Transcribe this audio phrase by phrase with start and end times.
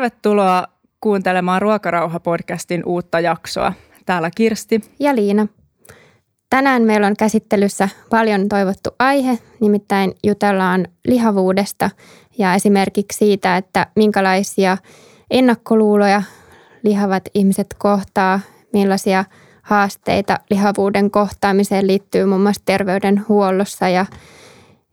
[0.00, 0.66] Tervetuloa
[1.00, 3.72] kuuntelemaan Ruokarauha-podcastin uutta jaksoa.
[4.06, 4.80] Täällä Kirsti.
[5.00, 5.46] Ja Liina.
[6.50, 11.90] Tänään meillä on käsittelyssä paljon toivottu aihe, nimittäin jutellaan lihavuudesta
[12.38, 14.76] ja esimerkiksi siitä, että minkälaisia
[15.30, 16.22] ennakkoluuloja
[16.82, 18.40] lihavat ihmiset kohtaa,
[18.72, 19.24] millaisia
[19.62, 24.06] haasteita lihavuuden kohtaamiseen liittyy muun muassa terveydenhuollossa ja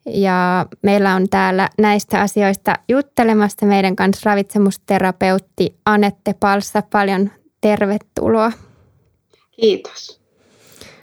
[0.08, 6.82] ja meillä on täällä näistä asioista juttelemassa meidän kanssa ravitsemusterapeutti Anette Palssa.
[6.82, 8.52] Paljon tervetuloa.
[9.52, 10.22] Kiitos.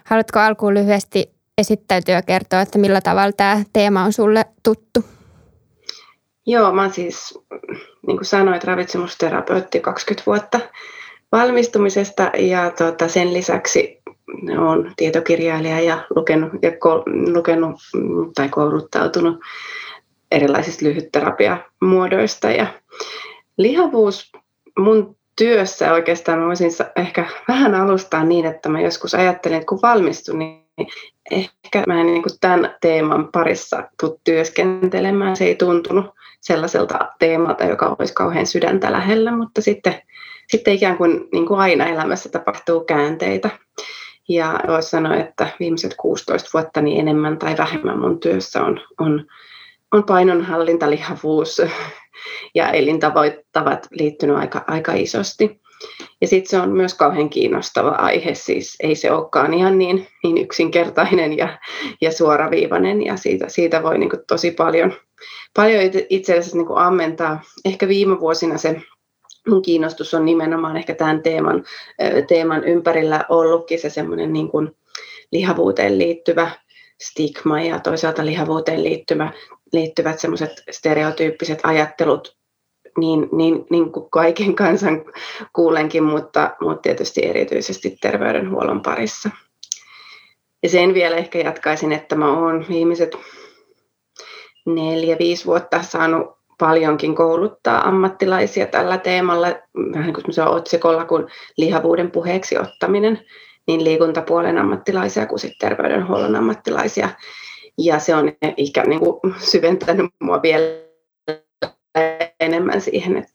[0.04, 5.04] Haluatko alkuun lyhyesti esittäytyä ja kertoa, että millä tavalla tämä teema on sulle tuttu?
[6.46, 7.38] Joo, mä siis,
[8.06, 10.60] niin kuin sanoit, ravitsemusterapeutti 20 vuotta
[11.32, 14.02] valmistumisesta ja tuota, sen lisäksi
[14.58, 17.76] olen tietokirjailija ja lukenut, ja kol, lukenut
[18.34, 19.40] tai kouluttautunut
[20.32, 22.50] erilaisista lyhytterapiamuodoista.
[22.50, 22.66] Ja
[23.56, 24.32] lihavuus
[24.78, 29.78] mun työssä oikeastaan mä voisin ehkä vähän alustaa niin, että mä joskus ajattelin, että kun
[29.82, 30.64] valmistun, niin
[31.30, 35.36] ehkä mä en niin kuin tämän teeman parissa tule työskentelemään.
[35.36, 36.06] Se ei tuntunut
[36.40, 39.94] sellaiselta teemalta, joka olisi kauhean sydäntä lähellä, mutta sitten,
[40.48, 43.50] sitten ikään kuin, niin kuin aina elämässä tapahtuu käänteitä.
[44.28, 49.26] Ja voisi sanoa, että viimeiset 16 vuotta niin enemmän tai vähemmän mun työssä on, on,
[49.92, 51.62] on painonhallinta, lihavuus
[52.54, 55.60] ja elintavat liittynyt aika, aika isosti.
[56.20, 60.38] Ja sitten se on myös kauhean kiinnostava aihe, siis ei se olekaan ihan niin, niin
[60.38, 61.58] yksinkertainen ja,
[62.00, 64.92] ja suoraviivainen ja siitä, siitä voi niin tosi paljon,
[65.56, 67.40] paljon itse asiassa niin ammentaa.
[67.64, 68.82] Ehkä viime vuosina se
[69.48, 71.64] mun kiinnostus on nimenomaan ehkä tämän teeman,
[72.28, 74.76] teeman ympärillä ollutkin se semmoinen niin kuin
[75.32, 76.50] lihavuuteen liittyvä
[77.02, 79.32] stigma ja toisaalta lihavuuteen liittyvä,
[79.72, 82.36] liittyvät semmoiset stereotyyppiset ajattelut
[82.98, 85.04] niin, niin, niin kuin kaiken kansan
[85.52, 89.30] kuulenkin, mutta, mutta tietysti erityisesti terveydenhuollon parissa.
[90.62, 93.16] Ja sen vielä ehkä jatkaisin, että mä oon viimeiset
[94.66, 99.48] neljä-viisi vuotta saanut paljonkin kouluttaa ammattilaisia tällä teemalla,
[99.94, 101.26] vähän niin kuin otsikolla kuin
[101.56, 103.20] lihavuuden puheeksi ottaminen,
[103.66, 107.08] niin liikuntapuolen ammattilaisia kuin sitten terveydenhuollon ammattilaisia.
[107.78, 110.66] Ja se on ehkä niin kuin syventänyt mua vielä
[112.40, 113.30] enemmän siihen, että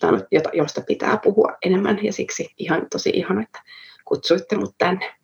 [0.00, 0.20] tämä on
[0.52, 3.62] josta pitää puhua enemmän ja siksi ihan tosi ihana, että
[4.04, 5.14] kutsuitte mut tänne.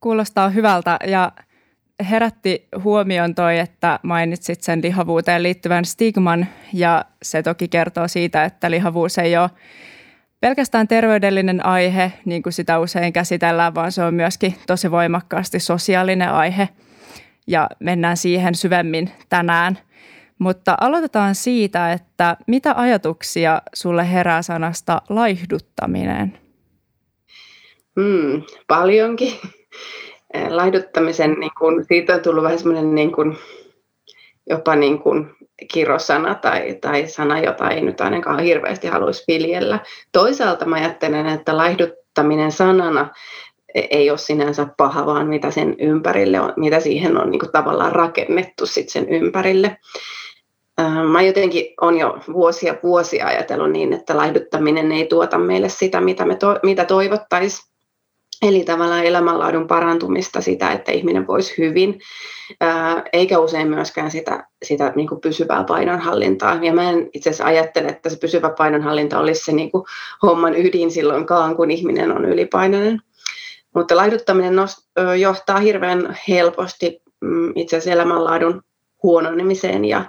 [0.00, 1.32] Kuulostaa hyvältä ja
[2.10, 8.70] herätti huomion toi, että mainitsit sen lihavuuteen liittyvän stigman ja se toki kertoo siitä, että
[8.70, 9.50] lihavuus ei ole
[10.40, 16.30] pelkästään terveydellinen aihe, niin kuin sitä usein käsitellään, vaan se on myöskin tosi voimakkaasti sosiaalinen
[16.30, 16.68] aihe
[17.46, 19.78] ja mennään siihen syvemmin tänään.
[20.38, 26.38] Mutta aloitetaan siitä, että mitä ajatuksia sulle herää sanasta laihduttaminen?
[28.00, 29.32] Hmm, paljonkin
[30.48, 33.38] laihduttamisen, niin kuin, siitä on tullut vähän semmoinen niin kuin,
[34.50, 35.30] jopa niin kuin
[35.72, 39.78] kirosana tai, tai sana, jota ei nyt ainakaan hirveästi haluaisi viljellä.
[40.12, 43.10] Toisaalta mä ajattelen, että laihduttaminen sanana
[43.74, 47.92] ei ole sinänsä paha, vaan mitä sen ympärille on, mitä siihen on niin kuin tavallaan
[47.92, 49.76] rakennettu sit sen ympärille.
[51.10, 56.24] Mä jotenkin on jo vuosia vuosia ajatellut niin, että laihduttaminen ei tuota meille sitä, mitä,
[56.24, 57.73] me to, mitä toivottaisiin
[58.42, 62.00] Eli tavallaan elämänlaadun parantumista, sitä, että ihminen voisi hyvin,
[63.12, 66.58] eikä usein myöskään sitä, sitä niin kuin pysyvää painonhallintaa.
[66.62, 69.84] Ja mä en itse asiassa ajattele, että se pysyvä painonhallinta olisi se niin kuin
[70.22, 73.00] homman ydin silloinkaan, kun ihminen on ylipainoinen.
[73.74, 74.54] Mutta laiduttaminen
[75.20, 78.62] johtaa hirveän helposti mm, itse asiassa elämänlaadun
[79.02, 80.04] huononemiseen ja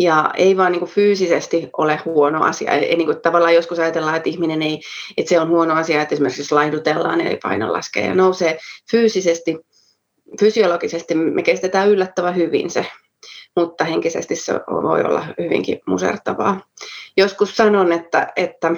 [0.00, 2.72] ja ei vaan niin kuin fyysisesti ole huono asia.
[2.72, 4.80] Ei, niin kuin tavallaan joskus ajatellaan, että ihminen ei,
[5.16, 8.58] että se on huono asia, että esimerkiksi laihdutellaan, eli paino laskee ja nousee
[8.90, 9.58] fyysisesti,
[10.40, 12.86] fysiologisesti me kestetään yllättävän hyvin se,
[13.56, 14.52] mutta henkisesti se
[14.82, 16.60] voi olla hyvinkin musertavaa.
[17.16, 18.70] Joskus sanon, että, että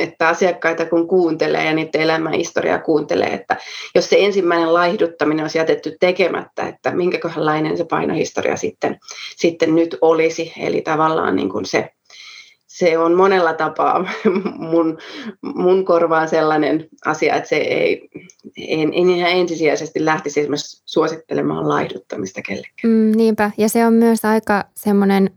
[0.00, 3.56] että asiakkaita kun kuuntelee ja niiden elämänhistoriaa kuuntelee, että
[3.94, 8.98] jos se ensimmäinen laihduttaminen olisi jätetty tekemättä, että minkäköhänlainen se painohistoria sitten,
[9.36, 10.52] sitten nyt olisi.
[10.60, 11.90] Eli tavallaan niin kuin se,
[12.66, 14.08] se on monella tapaa
[14.72, 14.98] mun,
[15.42, 18.08] mun korvaan sellainen asia, että se ei,
[18.56, 22.92] en, en ihan ensisijaisesti lähtisi esimerkiksi suosittelemaan laihduttamista kellekään.
[22.92, 25.30] Mm, niinpä, ja se on myös aika semmoinen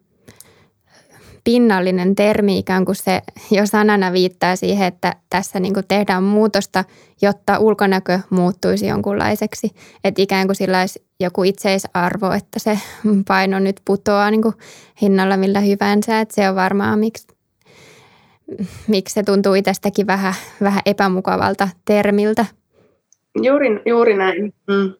[1.43, 3.21] pinnallinen termi ikään kuin se
[3.51, 6.83] jo sanana viittaa siihen, että tässä niin kuin tehdään muutosta,
[7.21, 9.71] jotta ulkonäkö muuttuisi jonkunlaiseksi.
[10.03, 12.79] Että ikään kuin sillä olisi joku itseisarvo, että se
[13.27, 14.55] paino nyt putoaa niin kuin
[15.01, 16.19] hinnalla millä hyvänsä.
[16.19, 17.27] Että se on varmaan miksi,
[18.87, 22.45] miksi se tuntuu itsestäkin vähän, vähän epämukavalta termiltä.
[23.41, 24.53] Juuri, juuri näin.
[24.67, 24.93] Mm.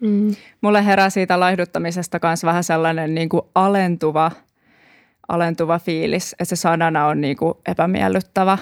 [0.00, 0.34] Mm.
[0.60, 4.30] Mulle herää siitä laihduttamisesta myös vähän sellainen niin kuin alentuva,
[5.28, 8.58] alentuva fiilis, että se sanana on niin kuin epämiellyttävä.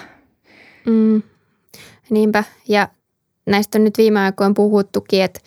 [0.85, 1.21] Mm.
[2.09, 2.43] Niinpä.
[2.67, 2.87] Ja
[3.45, 5.39] näistä on nyt viime aikoina puhuttukin, että,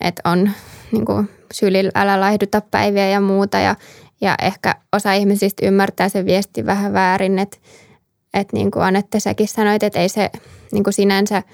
[0.00, 0.50] että on
[0.92, 3.58] niin kuin sylillä älä laihduta päiviä ja muuta.
[3.58, 3.76] Ja,
[4.20, 7.56] ja ehkä osa ihmisistä ymmärtää sen viesti vähän väärin, että,
[8.34, 10.30] että niin kuin Anette säkin sanoit, että ei se
[10.72, 11.42] niin kuin sinänsä–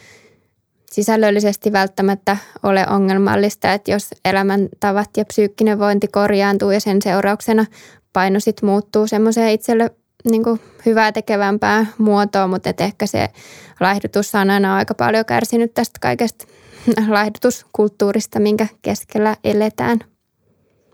[0.95, 7.67] sisällöllisesti välttämättä ole ongelmallista, että jos elämäntavat ja psyykkinen vointi korjaantuu ja sen seurauksena
[8.15, 9.91] paino sit muuttuu semmoiseen itselle
[10.25, 13.29] niin kuin hyvää tekevämpää muotoa, mutta et ehkä se
[13.81, 16.47] laihdutussanana on aika paljon kärsinyt tästä kaikesta
[17.09, 19.99] laihdutuskulttuurista, minkä keskellä eletään.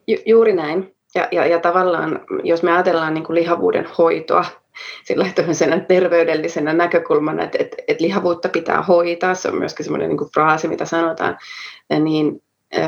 [0.07, 0.95] Ju- juuri näin.
[1.15, 4.45] Ja, ja, ja tavallaan, jos me ajatellaan niin kuin lihavuuden hoitoa,
[5.07, 10.69] sillä terveydellisenä näkökulmana, että, että, että lihavuutta pitää hoitaa, se on myöskin semmoinen niin fraasi,
[10.69, 11.39] mitä sanotaan,
[12.01, 12.43] niin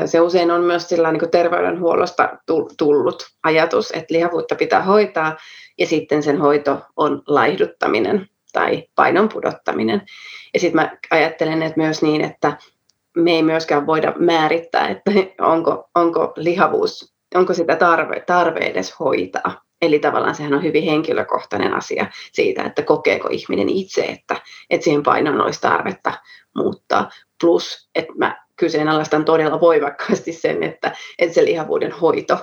[0.05, 2.29] se usein on myös sillä niin terveydenhuollosta
[2.77, 5.37] tullut ajatus, että lihavuutta pitää hoitaa
[5.79, 10.01] ja sitten sen hoito on laihduttaminen tai painon pudottaminen.
[10.53, 12.57] Ja sitten mä ajattelen että myös niin, että
[13.17, 15.11] me ei myöskään voida määrittää, että
[15.53, 19.61] onko, onko lihavuus, onko sitä tarve, tarve edes hoitaa.
[19.81, 24.35] Eli tavallaan sehän on hyvin henkilökohtainen asia siitä, että kokeeko ihminen itse, että,
[24.69, 26.13] että siihen painoon olisi tarvetta
[26.55, 27.09] muuttaa.
[27.41, 32.37] Plus, että mä kyseenalaistan todella voimakkaasti sen, että, että se lihavuuden hoito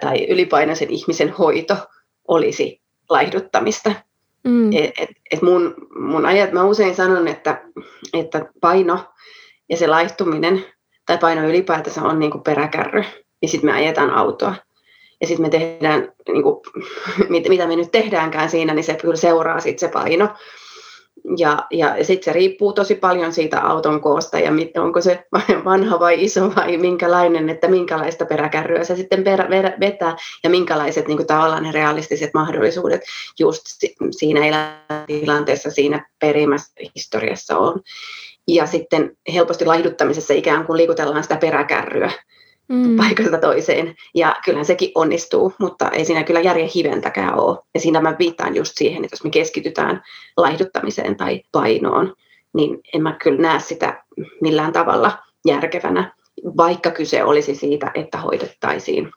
[0.00, 1.76] tai ylipainoisen ihmisen hoito
[2.28, 2.80] olisi
[3.10, 3.92] laihduttamista.
[4.44, 4.72] Mm.
[4.72, 7.62] Et, et, et mun, mun ajat, mä usein sanon, että,
[8.12, 8.98] että paino
[9.68, 10.64] ja se laihtuminen
[11.06, 13.04] tai paino ylipäätänsä on niin kuin peräkärry,
[13.42, 14.54] ja sitten me ajetaan autoa.
[15.20, 16.60] Ja sitten me tehdään, niin kuin,
[17.48, 20.28] mitä me nyt tehdäänkään siinä, niin se kyllä seuraa sitten se paino.
[21.36, 24.50] Ja, ja sitten se riippuu tosi paljon siitä auton koosta ja
[24.82, 25.24] onko se
[25.64, 29.48] vanha vai iso vai minkälainen, että minkälaista peräkärryä se sitten perä,
[29.80, 33.00] vetää ja minkälaiset niin kuin tavallaan ne realistiset mahdollisuudet
[33.38, 33.62] just
[34.10, 37.80] siinä elämäntilanteessa, siinä perimässä historiassa on.
[38.48, 42.12] Ja sitten helposti laihduttamisessa ikään kuin liikutellaan sitä peräkärryä
[42.68, 42.96] mm.
[42.96, 43.94] paikasta toiseen.
[44.14, 47.58] Ja kyllähän sekin onnistuu, mutta ei siinä kyllä järjen hiventäkään ole.
[47.74, 50.02] Ja siinä mä viittaan just siihen, että jos me keskitytään
[50.36, 52.14] laihduttamiseen tai painoon,
[52.54, 54.04] niin en mä kyllä näe sitä
[54.40, 56.14] millään tavalla järkevänä,
[56.56, 59.10] vaikka kyse olisi siitä, että hoidettaisiin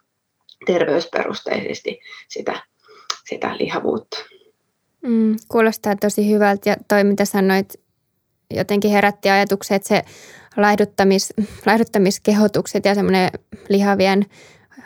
[0.65, 2.61] terveysperusteisesti sitä,
[3.29, 4.17] sitä lihavuutta.
[5.01, 7.73] Mm, kuulostaa tosi hyvältä ja toi mitä sanoit
[8.53, 10.01] jotenkin herätti ajatuksen, että se
[10.57, 11.33] laihduttamis,
[11.65, 13.29] laihduttamiskehotukset ja semmoinen
[13.69, 14.25] lihavien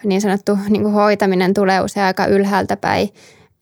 [0.03, 3.09] niin sanottu niin kuin hoitaminen tulee usein aika ylhäältä päin.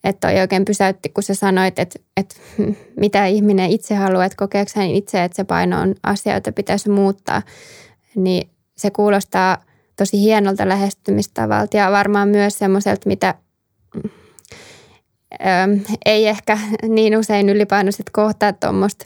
[0.03, 2.35] Että toi oikein pysäytti, kun sä sanoit, että, että
[2.99, 6.89] mitä ihminen itse haluaa, että kokeeko hän itse, että se paino on asia, jota pitäisi
[6.89, 7.41] muuttaa.
[8.15, 9.57] Niin se kuulostaa
[9.95, 13.35] tosi hienolta lähestymistavalta ja varmaan myös semmoiselta, mitä
[15.33, 15.45] ö,
[16.05, 19.05] ei ehkä niin usein ylipainoiset kohtaa tuommoista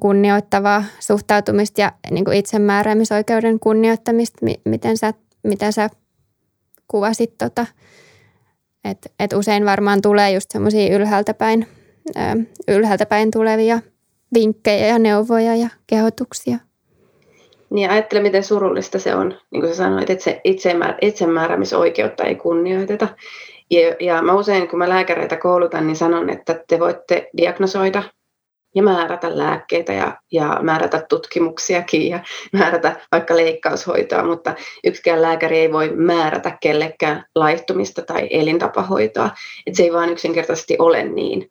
[0.00, 5.90] kunnioittavaa suhtautumista ja niin kuin itsemääräämisoikeuden kunnioittamista, miten sä, miten sä
[6.88, 7.66] kuvasit tota.
[8.84, 11.66] Et, et usein varmaan tulee just semmoisia ylhäältä päin,
[12.68, 13.78] ylhäältä päin tulevia
[14.34, 16.58] vinkkejä ja neuvoja ja kehotuksia.
[17.70, 20.40] Niin ajattele, miten surullista se on, niin kuin sä sanoit, että se
[21.02, 23.08] itsemääräämisoikeutta ei kunnioiteta.
[23.70, 28.02] Ja, ja mä usein, kun mä lääkäreitä koulutan, niin sanon, että te voitte diagnosoida
[28.76, 32.20] ja määrätä lääkkeitä ja, ja määrätä tutkimuksiakin ja
[32.52, 34.54] määrätä vaikka leikkaushoitoa, mutta
[34.84, 39.30] yksikään lääkäri ei voi määrätä kellekään laihtumista tai elintapahoitoa.
[39.66, 41.50] että se ei vaan yksinkertaisesti ole niin.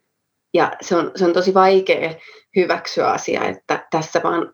[0.54, 2.14] Ja se on, se on tosi vaikea
[2.56, 4.54] hyväksyä asia, että tässä vaan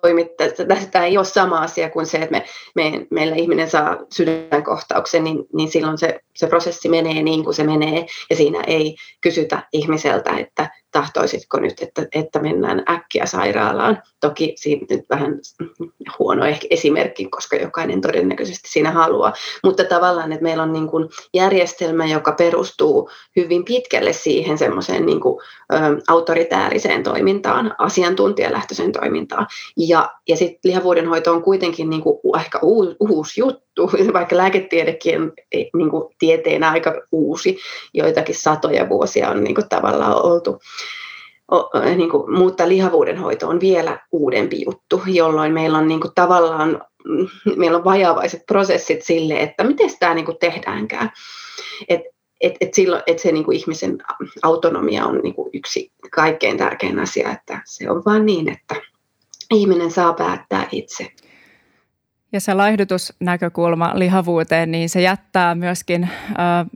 [0.00, 0.68] toimittaisiin.
[0.90, 2.44] Tämä ei ole sama asia kuin se, että me,
[2.74, 7.64] me, meillä ihminen saa sydänkohtauksen, niin, niin silloin se, se prosessi menee niin kuin se
[7.64, 14.02] menee, ja siinä ei kysytä ihmiseltä, että tahtoisitko nyt, että, että mennään äkkiä sairaalaan.
[14.20, 15.38] Toki siinä nyt vähän
[16.18, 19.32] huono ehkä esimerkki, koska jokainen todennäköisesti siinä haluaa.
[19.64, 25.20] Mutta tavallaan, että meillä on niin kuin järjestelmä, joka perustuu hyvin pitkälle siihen semmoiseen niin
[25.20, 25.40] kuin,
[26.08, 29.46] autoritääriseen toimintaan, asiantuntijalähtöiseen toimintaan.
[29.76, 35.32] Ja, ja sitten lihavuudenhoito on kuitenkin niin kuin ehkä uusi, uusi juttu, vaikka lääketiedekin on
[35.74, 37.58] niin kuin tieteenä aika uusi,
[37.94, 40.58] joitakin satoja vuosia on niin kuin tavallaan oltu
[41.96, 46.80] niin kuin, mutta lihavuudenhoito on vielä uudempi juttu, jolloin meillä on niin kuin, tavallaan
[47.56, 51.10] meillä on vajavaiset prosessit sille, että miten tämä niin kuin, tehdäänkään.
[51.88, 52.00] Et,
[52.40, 53.98] et, et silloin, et se niin kuin ihmisen
[54.42, 58.74] autonomia on niin kuin yksi kaikkein tärkein asia, että se on vain niin, että
[59.50, 61.06] ihminen saa päättää itse.
[62.32, 66.10] Ja se laihdutusnäkökulma lihavuuteen, niin se jättää myöskin äh,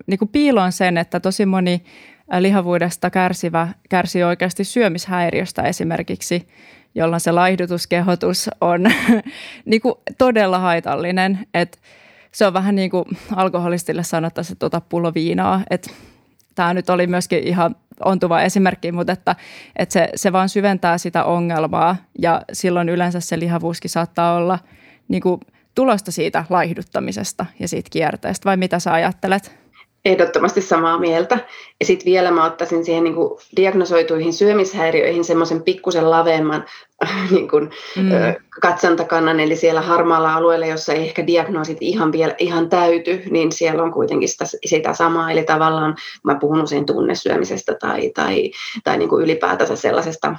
[0.07, 1.85] niin kuin piiloon sen, että tosi moni
[2.39, 6.49] lihavuudesta kärsivä kärsii oikeasti syömishäiriöstä esimerkiksi,
[6.95, 8.83] jolloin se laihdutuskehotus on
[9.65, 11.39] niin kuin todella haitallinen.
[11.55, 11.79] Että
[12.33, 13.05] se on vähän niin kuin
[13.37, 15.62] alkoholistille sanottaisiin, että ota pullo viinaa.
[16.55, 19.37] Tämä nyt oli myöskin ihan ontuva esimerkki, mutta että,
[19.77, 24.59] että se, se vaan syventää sitä ongelmaa ja silloin yleensä se lihavuuskin saattaa olla
[25.09, 25.41] niin kuin
[25.75, 28.45] tulosta siitä laihduttamisesta ja siitä kierteestä.
[28.45, 29.62] Vai mitä sä ajattelet?
[30.05, 31.39] Ehdottomasti samaa mieltä.
[31.81, 36.65] Ja sitten vielä mä ottaisin siihen niin kuin diagnosoituihin syömishäiriöihin semmoisen pikkusen laveemman
[37.31, 38.11] niin kuin, mm.
[38.61, 43.83] katsantakannan, eli siellä harmaalla alueella, jossa ei ehkä diagnoosit ihan vielä ihan täyty, niin siellä
[43.83, 48.51] on kuitenkin sitä, sitä samaa, eli tavallaan mä puhun usein tunnesyömisestä tai, tai,
[48.85, 50.37] tai niin kuin ylipäätänsä sellaisesta,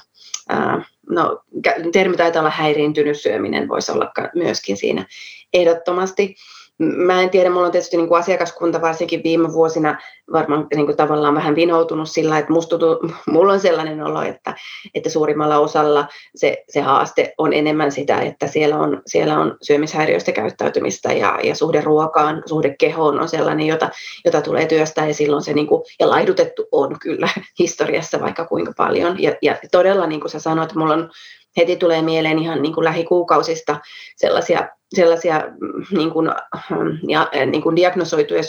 [0.49, 1.43] ää, no
[1.91, 5.05] termi taitaa olla häiriintynyt syöminen, voisi olla myöskin siinä
[5.53, 6.35] ehdottomasti.
[6.79, 9.97] Mä en tiedä, mulla on tietysti niin kuin asiakaskunta varsinkin viime vuosina
[10.31, 14.55] varmaan niin kuin tavallaan vähän vinoutunut sillä, että musta tuntuu, mulla on sellainen olo, että,
[14.95, 20.31] että suurimmalla osalla se, se haaste on enemmän sitä, että siellä on, siellä on syömishäiriöistä
[20.31, 23.89] käyttäytymistä ja, ja suhde ruokaan, suhde kehoon on sellainen, jota,
[24.25, 28.73] jota tulee työstää ja silloin se niin kuin, ja laihdutettu on kyllä historiassa vaikka kuinka
[28.77, 29.21] paljon.
[29.21, 31.09] Ja, ja todella niin kuin sä sanoit, mulla on
[31.57, 33.79] heti tulee mieleen ihan niin kuin lähikuukausista
[34.15, 36.29] sellaisia, sellaisia mm, niin kuin,
[36.69, 38.41] mm, ja, niin kuin diagnosoituja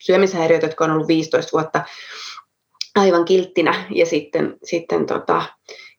[0.00, 1.84] syömishäiriöitä, jotka on ollut 15 vuotta
[2.96, 5.42] aivan kilttinä ja sitten, sitten tota,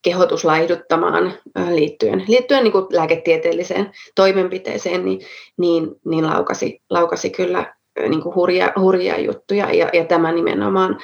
[0.02, 1.34] kehotus laihduttamaan
[1.70, 5.22] liittyen, liittyen niin kuin lääketieteelliseen toimenpiteeseen, niin,
[5.58, 7.76] niin, niin laukasi, laukasi kyllä
[8.10, 11.00] niin kuin hurja, hurjia juttuja ja, ja tämä nimenomaan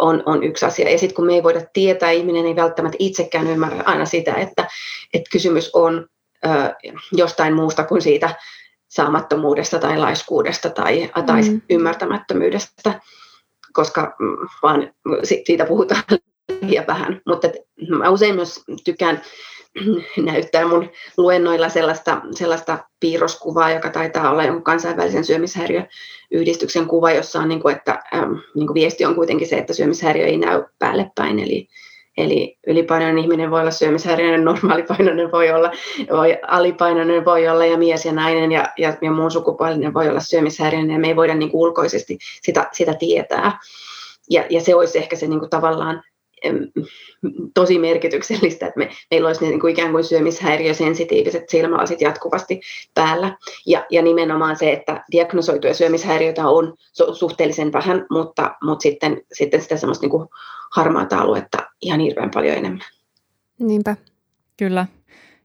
[0.00, 0.90] on, on yksi asia.
[0.90, 4.68] Ja sitten kun me ei voida tietää, ihminen ei välttämättä itsekään ymmärrä aina sitä, että,
[5.14, 6.06] että kysymys on
[6.44, 6.48] ö,
[7.12, 8.34] jostain muusta kuin siitä
[8.88, 11.60] saamattomuudesta tai laiskuudesta tai, tai mm.
[11.70, 13.00] ymmärtämättömyydestä,
[13.72, 16.02] koska mm, vaan siitä puhutaan
[16.66, 17.20] liian vähän.
[17.26, 17.48] Mutta
[17.88, 19.22] mä usein myös tykkään
[20.32, 27.48] näyttää mun luennoilla sellaista, sellaista piirroskuvaa, joka taitaa olla jonkun kansainvälisen syömishäiriöyhdistyksen kuva, jossa on,
[27.48, 31.10] niin kuin, että äm, niin kuin viesti on kuitenkin se, että syömishäiriö ei näy päälle
[31.14, 31.68] päin, eli,
[32.16, 35.72] Eli ylipainoinen ihminen voi olla syömishäiriöinen, normaalipainoinen voi olla,
[36.12, 40.20] voi, alipainoinen voi olla ja mies ja nainen ja, ja, ja muun sukupuolinen voi olla
[40.20, 43.58] syömishäiriöinen ja me ei voida niin ulkoisesti sitä, sitä tietää.
[44.30, 46.02] Ja, ja se olisi ehkä se niin kuin tavallaan
[47.54, 52.60] tosi merkityksellistä, että me, meillä olisi niin kuin ikään kuin syömishäiriösensitiiviset silmälasit jatkuvasti
[52.94, 53.36] päällä.
[53.66, 56.74] Ja, ja nimenomaan se, että diagnosoituja syömishäiriöitä on
[57.12, 60.28] suhteellisen vähän, mutta, mutta sitten, sitten sitä semmoista niin kuin
[60.72, 62.86] harmaata aluetta ihan hirveän paljon enemmän.
[63.58, 63.96] Niinpä.
[64.56, 64.86] Kyllä.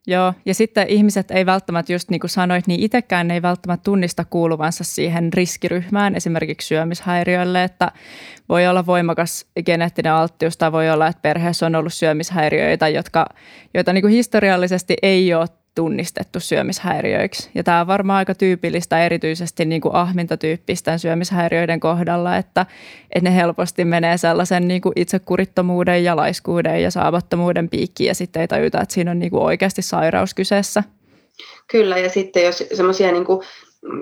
[0.08, 4.26] Joo, ja sitten ihmiset ei välttämättä, just niin kuin sanoit, niin itsekään ei välttämättä tunnista
[4.26, 7.92] kuuluvansa siihen riskiryhmään, esimerkiksi syömishäiriöille, että
[8.50, 13.26] voi olla voimakas geneettinen alttius tai voi olla, että perheessä on ollut syömishäiriöitä, jotka,
[13.74, 17.50] joita niin kuin historiallisesti ei ole tunnistettu syömishäiriöiksi.
[17.56, 22.66] Ja tämä on varmaan aika tyypillistä erityisesti niin kuin ahmintatyyppisten syömishäiriöiden kohdalla, että,
[23.16, 28.42] että ne helposti menee sellaisen niin kuin itsekurittomuuden ja laiskuuden ja saavattomuuden piikkiin ja sitten
[28.42, 30.84] ei tajuta, että siinä on niin kuin oikeasti sairaus kyseessä.
[31.72, 33.26] Kyllä, ja sitten jos semmoisia niin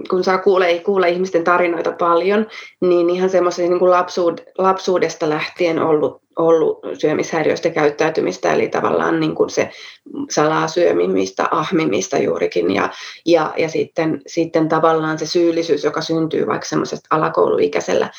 [0.10, 2.48] kun saa kuulee, kuulee ihmisten tarinoita paljon,
[2.82, 9.50] niin ihan semmoisen niin lapsuud, lapsuudesta lähtien ollut, ollut syömishäiriöistä käyttäytymistä, eli tavallaan niin kuin
[9.50, 9.70] se
[10.30, 12.90] salaa syömimistä, ahmimista juurikin, ja,
[13.26, 18.10] ja, ja sitten, sitten tavallaan se syyllisyys, joka syntyy vaikka semmoisesta alakouluikäisellä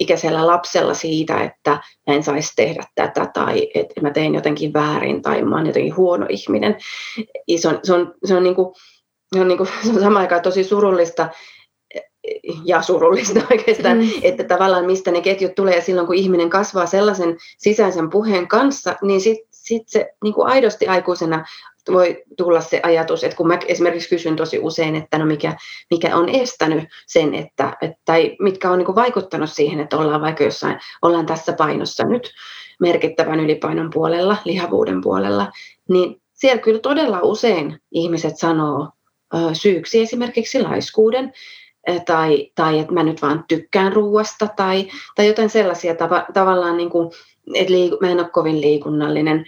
[0.00, 1.70] ikäisellä lapsella siitä, että
[2.06, 5.96] mä en saisi tehdä tätä tai että mä tein jotenkin väärin tai mä oon jotenkin
[5.96, 6.76] huono ihminen.
[7.60, 8.74] Se on, se on, se on niin kuin,
[9.36, 11.28] on niin kuin, samaan aikaan tosi surullista
[12.64, 14.10] ja surullista oikeastaan, mm.
[14.22, 18.96] että tavallaan mistä ne ketjut tulee ja silloin kun ihminen kasvaa sellaisen sisäisen puheen kanssa,
[19.02, 21.44] niin sitten sit se niin kuin aidosti aikuisena
[21.92, 25.56] voi tulla se ajatus, että kun mä esimerkiksi kysyn tosi usein, että no mikä,
[25.90, 30.20] mikä on estänyt sen, että, että tai mitkä on niin kuin vaikuttanut siihen, että ollaan
[30.20, 32.30] vaikka jossain, ollaan tässä painossa nyt
[32.80, 35.52] merkittävän ylipainon puolella, lihavuuden puolella,
[35.88, 38.88] niin siellä kyllä todella usein ihmiset sanoo,
[39.52, 41.32] syyksi esimerkiksi laiskuuden
[42.06, 46.90] tai, tai että mä nyt vaan tykkään ruuasta tai, tai jotain sellaisia tava, tavallaan, niin
[46.90, 47.10] kuin,
[47.54, 49.44] että liiku, mä en ole kovin liikunnallinen.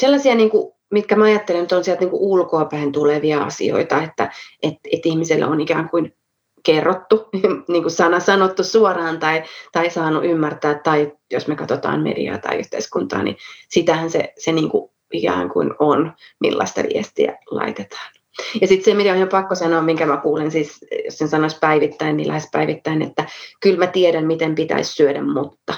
[0.00, 4.74] Sellaisia, niin kuin, mitkä mä ajattelen, että on sieltä niin ulkoapäin tulevia asioita, että et,
[4.92, 6.14] et ihmisellä on ikään kuin
[6.62, 7.28] kerrottu,
[7.68, 9.42] niin kuin sana sanottu suoraan tai,
[9.72, 13.36] tai saanut ymmärtää, tai jos me katsotaan mediaa tai yhteiskuntaa, niin
[13.68, 18.23] sitähän se, se niin kuin ikään kuin on, millaista viestiä laitetaan.
[18.60, 21.58] Ja sitten se, mitä on ihan pakko sanoa, minkä mä kuulen, siis jos sen sanoisi
[21.60, 23.24] päivittäin, niin lähes päivittäin, että
[23.60, 25.74] kyllä mä tiedän, miten pitäisi syödä, mutta.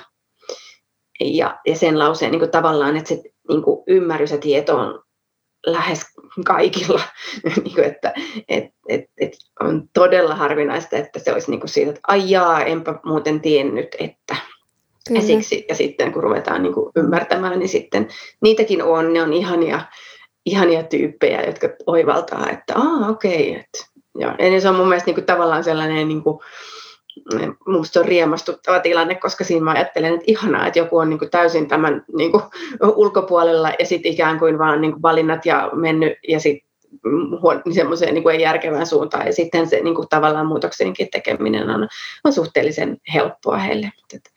[1.21, 5.03] Ja, ja sen lauseen niin kuin tavallaan, että se niin kuin ymmärrys ja tieto on
[5.67, 6.07] lähes
[6.45, 7.01] kaikilla,
[7.65, 8.15] niin kuin, että
[8.49, 12.65] et, et, et on todella harvinaista, että se olisi niin kuin siitä, että ai jaa,
[12.65, 14.37] enpä muuten tiennyt, että.
[15.11, 18.09] Ja, siksi, ja sitten kun ruvetaan niin kuin ymmärtämään, niin sitten
[18.43, 19.81] niitäkin on, ne on ihania,
[20.47, 25.09] ihania tyyppejä, jotka oivaltaa, että aa okei, okay, että ja, ja se on mun mielestä
[25.09, 26.39] niin kuin, tavallaan sellainen, niin kuin,
[27.67, 31.31] musta on riemastuttava tilanne, koska siinä mä ajattelen, että ihanaa, että joku on niin kuin,
[31.31, 32.43] täysin tämän niin kuin,
[33.03, 36.67] ulkopuolella ja sitten ikään kuin vaan niin kuin, valinnat ja mennyt ja sitten
[37.75, 39.27] semmoiseen niin ei järkevään suuntaan.
[39.27, 41.89] Ja sitten se niin kuin, tavallaan muutoksenkin tekeminen on,
[42.25, 43.93] on suhteellisen helppoa heille.
[43.97, 44.31] Mutta,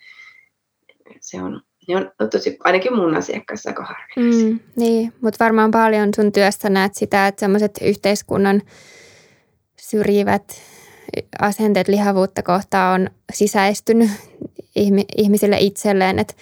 [1.20, 4.50] se on, ne on tosi, ainakin mun asiakkaissa aika harvinaisia.
[4.50, 8.62] Mm, niin, mutta varmaan paljon sun työssä näet sitä, että semmoiset yhteiskunnan
[9.79, 10.62] syrjivät
[11.41, 14.10] asenteet lihavuutta kohtaan on sisäistynyt
[15.17, 16.34] ihmisille itselleen, että,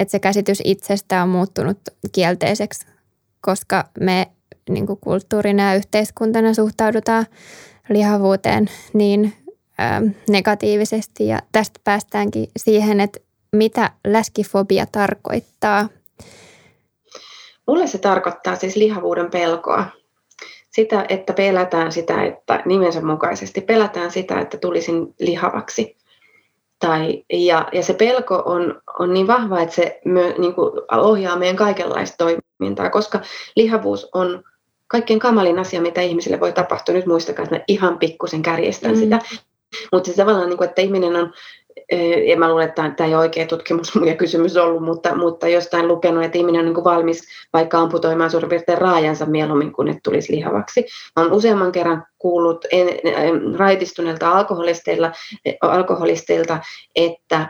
[0.00, 1.78] että se käsitys itsestä on muuttunut
[2.12, 2.86] kielteiseksi,
[3.40, 4.26] koska me
[4.68, 7.26] niin kulttuurina ja yhteiskuntana suhtaudutaan
[7.88, 9.32] lihavuuteen niin
[9.80, 11.26] ä, negatiivisesti.
[11.26, 13.20] Ja tästä päästäänkin siihen, että
[13.56, 15.88] mitä läskifobia tarkoittaa?
[17.66, 19.84] Mulle se tarkoittaa siis lihavuuden pelkoa.
[20.70, 25.96] Sitä, että pelätään sitä, että nimensä mukaisesti pelätään sitä, että tulisin lihavaksi.
[26.78, 31.36] Tai, ja, ja se pelko on, on niin vahva, että se myö, niin kuin ohjaa
[31.36, 33.20] meidän kaikenlaista toimintaa, koska
[33.56, 34.44] lihavuus on
[34.88, 36.94] kaikkein kamalin asia, mitä ihmisille voi tapahtua.
[36.94, 38.98] Nyt muistakaa, että mä ihan pikkusen kärjestän mm.
[38.98, 39.18] sitä.
[39.92, 41.32] Mutta se tavallaan, niin kuin, että ihminen on
[41.88, 45.88] en mä luule, että tämä ei ole oikea tutkimus ja kysymys ollut, mutta, mutta jostain
[45.88, 47.22] lukenut, että ihminen on niin valmis
[47.52, 50.86] vaikka amputoimaan suurin piirtein raajansa mieluummin kuin että tulisi lihavaksi.
[51.16, 52.88] Mä olen useamman kerran kuullut en,
[53.58, 55.12] raitistuneilta alkoholisteilta,
[55.60, 56.58] alkoholisteilta
[56.96, 57.48] että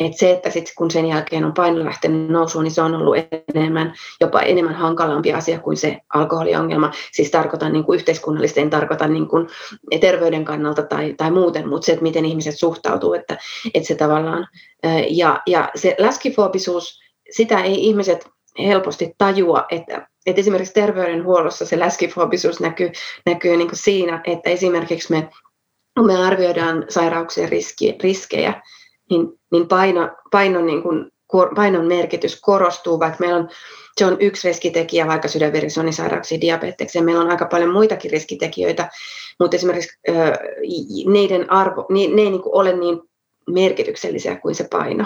[0.00, 3.16] et se, että sit kun sen jälkeen on paino lähtenyt nousuun, niin se on ollut
[3.54, 6.90] enemmän, jopa enemmän hankalampi asia kuin se alkoholiongelma.
[7.12, 9.48] Siis tarkoitan niin yhteiskunnallisesti, en tarkoita niin kuin
[10.00, 13.38] terveyden kannalta tai, tai muuten, mutta se, että miten ihmiset suhtautuu, että,
[13.74, 14.48] että se tavallaan.
[15.08, 22.60] Ja, ja se läskifobisuus, sitä ei ihmiset helposti tajua, että, että esimerkiksi terveydenhuollossa se läskifobisuus
[22.60, 22.92] näkyy,
[23.26, 25.28] näkyy niin kuin siinä, että esimerkiksi me,
[25.98, 28.62] kun me arvioidaan sairauksien riski, riskejä,
[29.10, 31.10] niin, niin paino, paino niin kuin,
[31.54, 33.48] painon merkitys korostuu, vaikka meillä on,
[33.98, 37.04] se on yksi riskitekijä vaikka sydänverisuonisairauksiin, diabetekseen.
[37.04, 38.90] Meillä on aika paljon muitakin riskitekijöitä,
[39.40, 40.12] mutta esimerkiksi ö,
[41.06, 43.00] neiden arvo, ne, ne ei niin kuin ole niin
[43.50, 45.04] merkityksellisiä kuin se paino.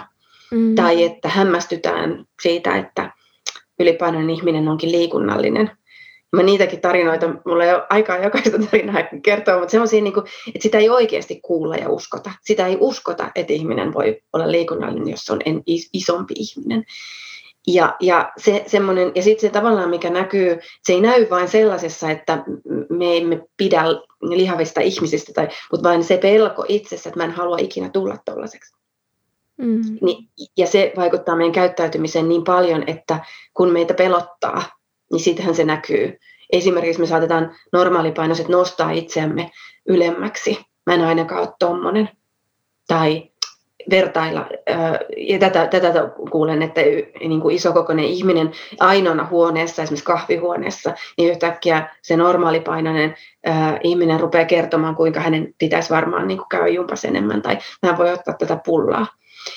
[0.50, 0.74] Mm.
[0.74, 3.10] Tai että hämmästytään siitä, että
[3.78, 5.70] ylipainoinen ihminen onkin liikunnallinen
[6.34, 10.62] mä niitäkin tarinoita, mulla ei ole aikaa jokaista tarinaa kertoa, mutta semmoisia, niin kuin, että
[10.62, 12.30] sitä ei oikeasti kuulla ja uskota.
[12.40, 16.84] Sitä ei uskota, että ihminen voi olla liikunnallinen, jos on en, isompi ihminen.
[17.66, 22.10] Ja, ja, se, semmoinen, ja sitten se tavallaan, mikä näkyy, se ei näy vain sellaisessa,
[22.10, 22.44] että
[22.88, 23.84] me emme pidä
[24.22, 28.74] lihavista ihmisistä, tai, mutta vain se pelko itsessä, että mä en halua ikinä tulla tuollaiseksi.
[29.56, 29.82] Mm.
[30.00, 34.62] Niin, ja se vaikuttaa meidän käyttäytymiseen niin paljon, että kun meitä pelottaa,
[35.14, 36.18] niin sittenhän se näkyy.
[36.52, 39.50] Esimerkiksi me saatetaan normaalipainoiset nostaa itseämme
[39.88, 40.58] ylemmäksi.
[40.86, 42.08] Mä en ainakaan ole tommonen.
[42.88, 43.30] Tai
[43.90, 44.46] vertailla,
[45.16, 46.80] ja tätä, tätä kuulen, että
[47.20, 53.14] niin kuin isokokoinen ihminen ainoana huoneessa, esimerkiksi kahvihuoneessa, niin yhtäkkiä se normaalipainoinen
[53.82, 58.12] ihminen rupeaa kertomaan, kuinka hänen pitäisi varmaan niin kuin käydä jumpas enemmän, tai hän voi
[58.12, 59.06] ottaa tätä pullaa.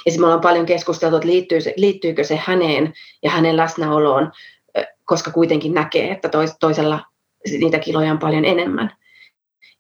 [0.05, 2.93] Ja me ollaan paljon keskusteltu, että liittyy liittyykö se häneen
[3.23, 4.31] ja hänen läsnäoloon
[5.07, 6.99] koska kuitenkin näkee, että toisella
[7.51, 8.91] niitä kiloja on paljon enemmän.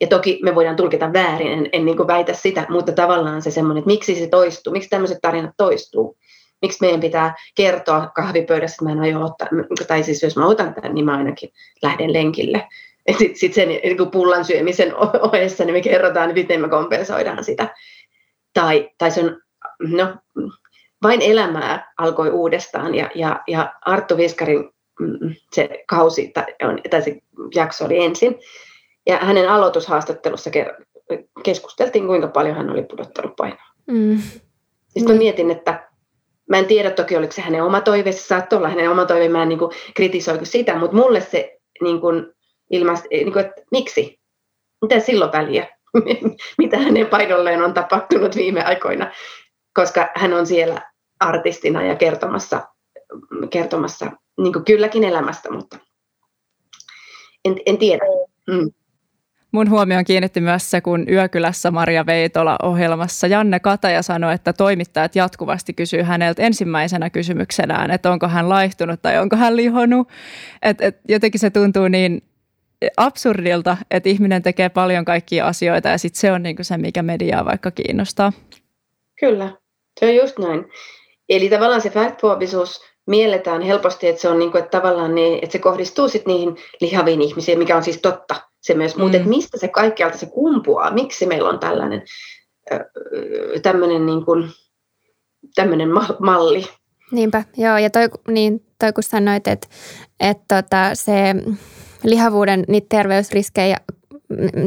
[0.01, 3.81] Ja toki me voidaan tulkita väärin, en, en niin väitä sitä, mutta tavallaan se semmoinen,
[3.81, 6.17] että miksi se toistuu, miksi tämmöiset tarinat toistuu.
[6.61, 9.47] Miksi meidän pitää kertoa kahvipöydässä, että mä en aio ottaa,
[9.87, 11.49] tai siis jos mä otan tämän, niin mä ainakin
[11.81, 12.67] lähden lenkille.
[13.17, 17.75] Sitten sit sen niin pullan syömisen ohessa, niin me kerrotaan, miten me kompensoidaan sitä.
[18.53, 19.41] Tai, tai se on,
[19.79, 20.15] no,
[21.03, 24.69] vain elämää alkoi uudestaan ja, ja, ja Arttu Viskarin
[25.51, 26.45] se kausi tai,
[26.89, 27.17] tai se
[27.55, 28.39] jakso oli ensin.
[29.05, 30.49] Ja hänen aloitushaastattelussa
[31.43, 33.67] keskusteltiin, kuinka paljon hän oli pudottanut painoa.
[33.87, 34.21] Mm.
[34.87, 35.89] Sitten mä mietin, että
[36.49, 39.29] mä en tiedä toki, oliko se hänen oma toive, se saattoi olla hänen oma toive,
[39.29, 39.59] mä en niin
[39.95, 42.33] kritisoiku sitä, mutta mulle se niin kuin,
[42.71, 44.19] ilmaisi, niin kuin, että miksi?
[44.81, 45.67] Mitä silloin väliä?
[46.57, 49.11] mitä hänen painolleen on tapahtunut viime aikoina,
[49.73, 50.81] koska hän on siellä
[51.19, 52.67] artistina ja kertomassa,
[53.49, 55.79] kertomassa niin kylläkin elämästä, mutta
[57.45, 58.03] en, en tiedä.
[58.47, 58.71] Mm.
[59.51, 65.15] Mun huomioon kiinnitti myös se, kun Yökylässä Maria Veitola ohjelmassa Janne Kataja sanoi, että toimittajat
[65.15, 70.09] jatkuvasti kysyy häneltä ensimmäisenä kysymyksenään, että onko hän laihtunut tai onko hän lihonut.
[70.61, 72.21] Et, et jotenkin se tuntuu niin
[72.97, 77.45] absurdilta, että ihminen tekee paljon kaikkia asioita ja sitten se on niinku se, mikä mediaa
[77.45, 78.33] vaikka kiinnostaa.
[79.19, 79.57] Kyllä,
[79.99, 80.65] se on just näin.
[81.29, 85.51] Eli tavallaan se factfobisuus mielletään helposti, että se on niin kuin, että tavallaan niin, että
[85.51, 88.35] se kohdistuu sitten niihin lihaviin ihmisiin, mikä on siis totta.
[88.61, 89.01] Se myös, mm.
[89.01, 92.03] mutta että mistä se kaikkialta se kumpuaa, miksi meillä on tällainen
[93.63, 94.49] tämmöinen niin kuin,
[95.55, 95.89] tämmöinen
[96.19, 96.65] malli.
[97.11, 99.67] Niinpä, joo, ja toi, niin, toi kun sanoit, että,
[100.19, 101.35] että tota, se
[102.03, 103.77] lihavuuden niitä terveysriskejä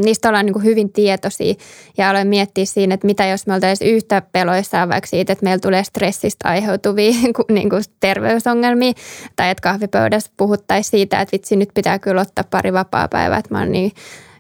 [0.05, 1.55] niistä ollaan niin kuin hyvin tietoisia
[1.99, 5.61] ja aloin miettiä siinä, että mitä jos me oltaisiin yhtä peloissaan vaikka siitä, että meillä
[5.61, 7.13] tulee stressistä aiheutuvia
[7.49, 8.93] niin kuin terveysongelmia
[9.37, 13.59] tai että kahvipöydässä puhuttaisiin siitä, että vitsi nyt pitää kyllä ottaa pari vapaa-päivää, että mä
[13.59, 13.93] oon niin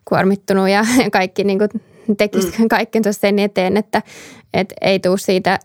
[0.05, 1.71] kuormittunut ja kaikki niin kuin
[2.17, 2.69] tekisi mm.
[2.79, 4.03] kaikkensa sen eteen, että,
[4.55, 5.59] että ei tule siitä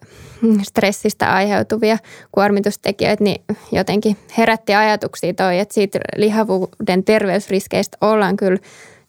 [0.63, 1.97] stressistä aiheutuvia
[2.31, 3.41] kuormitustekijöitä, niin
[3.71, 8.59] jotenkin herätti ajatuksia toi, että siitä lihavuuden terveysriskeistä ollaan kyllä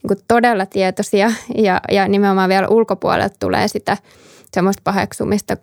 [0.08, 3.96] niin todella tietoisia ja, ja nimenomaan vielä ulkopuolelta tulee sitä
[4.54, 5.56] semmoista paheksumista,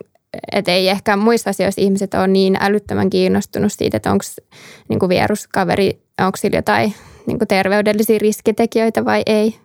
[0.52, 4.24] että ei ehkä muissa asioissa ihmiset ole niin älyttömän kiinnostunut siitä, että onko
[4.88, 6.94] niin vieruskaveri, onko sillä jotain
[7.26, 9.58] niin terveydellisiä riskitekijöitä vai ei.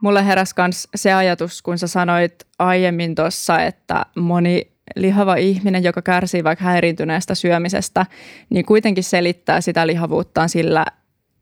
[0.00, 6.02] Mulle heräsi myös se ajatus, kun sä sanoit aiemmin tuossa, että moni lihava ihminen, joka
[6.02, 8.06] kärsii vaikka häiriintyneestä syömisestä,
[8.50, 10.86] niin kuitenkin selittää sitä lihavuuttaan sillä,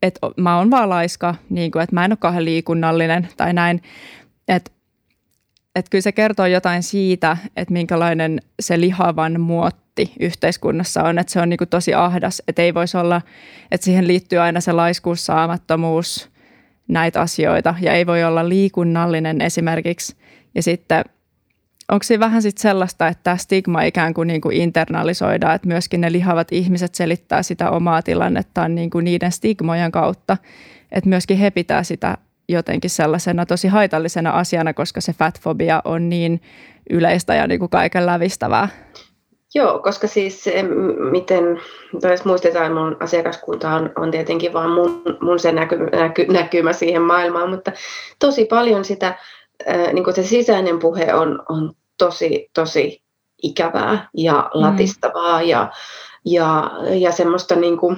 [0.01, 3.81] että mä oon vaan laiska, niin kuin, että mä en ole kauhean liikunnallinen tai näin.
[4.47, 4.71] Että
[5.75, 11.41] et kyllä se kertoo jotain siitä, että minkälainen se lihavan muotti yhteiskunnassa on, että se
[11.41, 13.21] on niin kuin tosi ahdas, että ei voisi olla,
[13.71, 16.29] että siihen liittyy aina se laiskuus, saamattomuus,
[16.87, 20.15] näitä asioita ja ei voi olla liikunnallinen esimerkiksi.
[20.55, 21.03] Ja sitten
[21.91, 26.01] onko se vähän sitten sellaista, että tämä stigma ikään kuin, niin kuin internalisoidaan, että myöskin
[26.01, 30.37] ne lihavat ihmiset selittää sitä omaa tilannettaan niin kuin niiden stigmojen kautta,
[30.91, 32.17] että myöskin he pitää sitä
[32.49, 36.41] jotenkin sellaisena tosi haitallisena asiana, koska se fatfobia on niin
[36.89, 38.67] yleistä ja niin kuin kaiken lävistävää.
[39.55, 40.45] Joo, koska siis
[41.11, 41.43] miten,
[42.09, 47.01] jos muistetaan, mun asiakaskunta on, on tietenkin vaan mun, mun se näky, näky, näkymä siihen
[47.01, 47.71] maailmaan, mutta
[48.19, 49.17] tosi paljon sitä,
[49.93, 51.71] niin se sisäinen puhe on, on
[52.05, 53.03] tosi, tosi
[53.43, 54.61] ikävää ja mm.
[54.61, 55.47] latistavaa mm.
[55.47, 55.71] ja,
[56.25, 57.97] ja, ja semmoista niin kuin,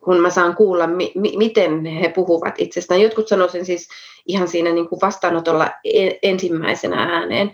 [0.00, 3.00] kun mä saan kuulla, mi, mi, miten he puhuvat itsestään.
[3.00, 3.88] Jotkut sanoisin siis
[4.26, 7.50] ihan siinä niin kuin vastaanotolla e, ensimmäisenä ääneen.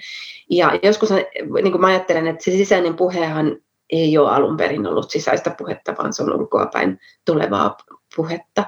[0.51, 3.57] Ja joskus niin kuin mä ajattelen, että se sisäinen puhehan
[3.91, 7.77] ei ole alun perin ollut sisäistä puhetta, vaan se on ulkoapäin tulevaa
[8.17, 8.65] puhetta.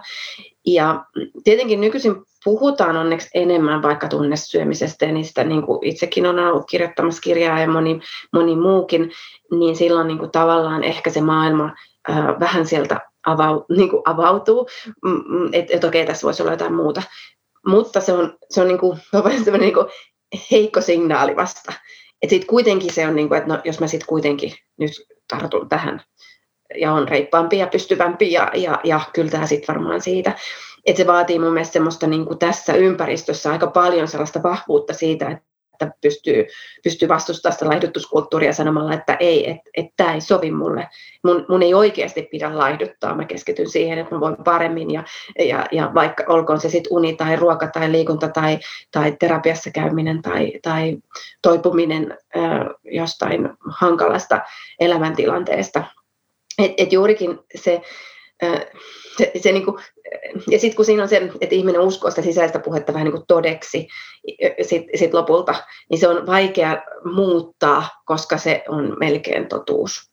[0.66, 1.04] Ja
[1.44, 2.14] tietenkin nykyisin
[2.46, 7.68] puhutaan onneksi enemmän vaikka tunnesyömisestä ja niistä niin kuin itsekin on ollut kirjoittamassa kirjaa ja
[7.68, 8.00] moni,
[8.32, 9.12] moni muukin,
[9.50, 11.74] niin silloin niin kuin tavallaan ehkä se maailma
[12.08, 14.68] ää, vähän sieltä avau, niin kuin avautuu,
[15.04, 17.02] mm, mm, että et okei, tässä voisi olla jotain muuta.
[17.66, 18.98] Mutta se on, se on, niin kuin,
[19.58, 19.86] niin kuin
[20.50, 21.72] heikko signaali vasta.
[22.22, 24.92] Että sitten kuitenkin se on niin kuin, että no, jos mä sitten kuitenkin nyt
[25.28, 26.02] tartun tähän
[26.74, 30.32] ja on reippaampi ja pystyvämpi ja, ja, ja kyllä tämä sitten varmaan siitä.
[30.86, 35.30] Että se vaatii mun mielestä semmoista niin kuin tässä ympäristössä aika paljon sellaista vahvuutta siitä,
[35.30, 36.46] että pystyy,
[36.84, 40.88] pystyy vastustamaan sitä laihdutuskulttuuria sanomalla, että ei, että et tämä ei sovi mulle.
[41.24, 45.04] Mun, mun ei oikeasti pidä laihduttaa, mä keskityn siihen, että mä voin paremmin ja,
[45.38, 48.58] ja, ja vaikka olkoon se sitten uni tai ruoka tai liikunta tai,
[48.90, 50.96] tai terapiassa käyminen tai, tai
[51.42, 52.42] toipuminen äh,
[52.84, 54.40] jostain hankalasta
[54.80, 55.84] elämäntilanteesta.
[56.58, 57.82] Et, et juurikin se,
[59.18, 59.82] se, se niin kuin,
[60.50, 63.26] ja sitten kun siinä on se, että ihminen uskoo sitä sisäistä puhetta vähän niin kuin
[63.28, 63.88] todeksi
[64.62, 65.54] sit, sit lopulta,
[65.90, 70.10] niin se on vaikea muuttaa, koska se on melkein totuus.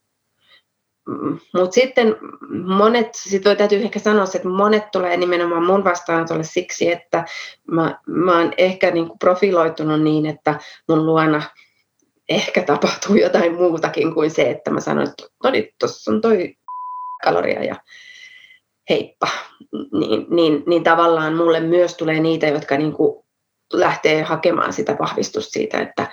[1.07, 2.15] Mm, Mutta sitten
[2.65, 7.25] monet, sit voi täytyy ehkä sanoa, että monet tulee nimenomaan mun vastaanotolle siksi, että
[7.71, 11.41] mä, mä oon ehkä niin kuin profiloitunut niin, että mun luona
[12.29, 16.55] ehkä tapahtuu jotain muutakin kuin se, että mä sanon, että no niin, tuossa on toi
[17.23, 17.75] kaloria ja
[18.89, 19.27] heippa,
[19.91, 23.23] niin, niin, niin tavallaan mulle myös tulee niitä, jotka niin kuin
[23.73, 26.07] lähtee hakemaan sitä vahvistusta siitä, että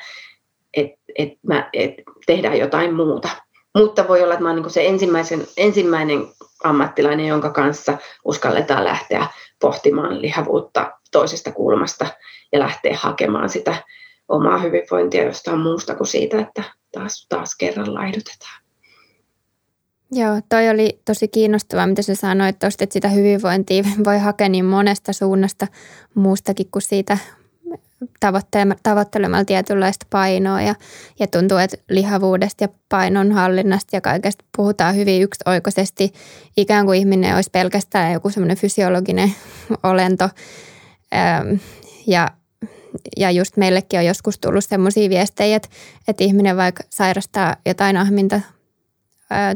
[0.76, 1.94] et, et mä, et
[2.26, 3.28] tehdään jotain muuta.
[3.74, 6.26] mutta voi olla, että mä oon niin se ensimmäisen, ensimmäinen
[6.64, 9.26] ammattilainen, jonka kanssa uskalletaan lähteä
[9.60, 12.06] pohtimaan lihavuutta toisesta kulmasta
[12.52, 13.74] ja lähteä hakemaan sitä
[14.28, 18.59] omaa hyvinvointia jostain muusta kuin siitä, että taas, taas kerran laihdutetaan.
[20.12, 24.64] Joo, toi oli tosi kiinnostavaa, mitä sä sanoit tuosta, että sitä hyvinvointia voi hakea niin
[24.64, 25.66] monesta suunnasta
[26.14, 27.18] muustakin kuin siitä
[28.82, 30.74] tavoittelemalla tietynlaista painoa ja,
[31.18, 36.12] ja tuntuu, että lihavuudesta ja painon hallinnasta ja kaikesta puhutaan hyvin yksioikoisesti,
[36.56, 39.34] ikään kuin ihminen olisi pelkästään joku semmoinen fysiologinen
[39.82, 40.28] olento.
[42.06, 42.30] Ja,
[43.16, 45.68] ja just meillekin on joskus tullut semmoisia viestejä, että,
[46.08, 48.40] että ihminen vaikka sairastaa jotain ahminta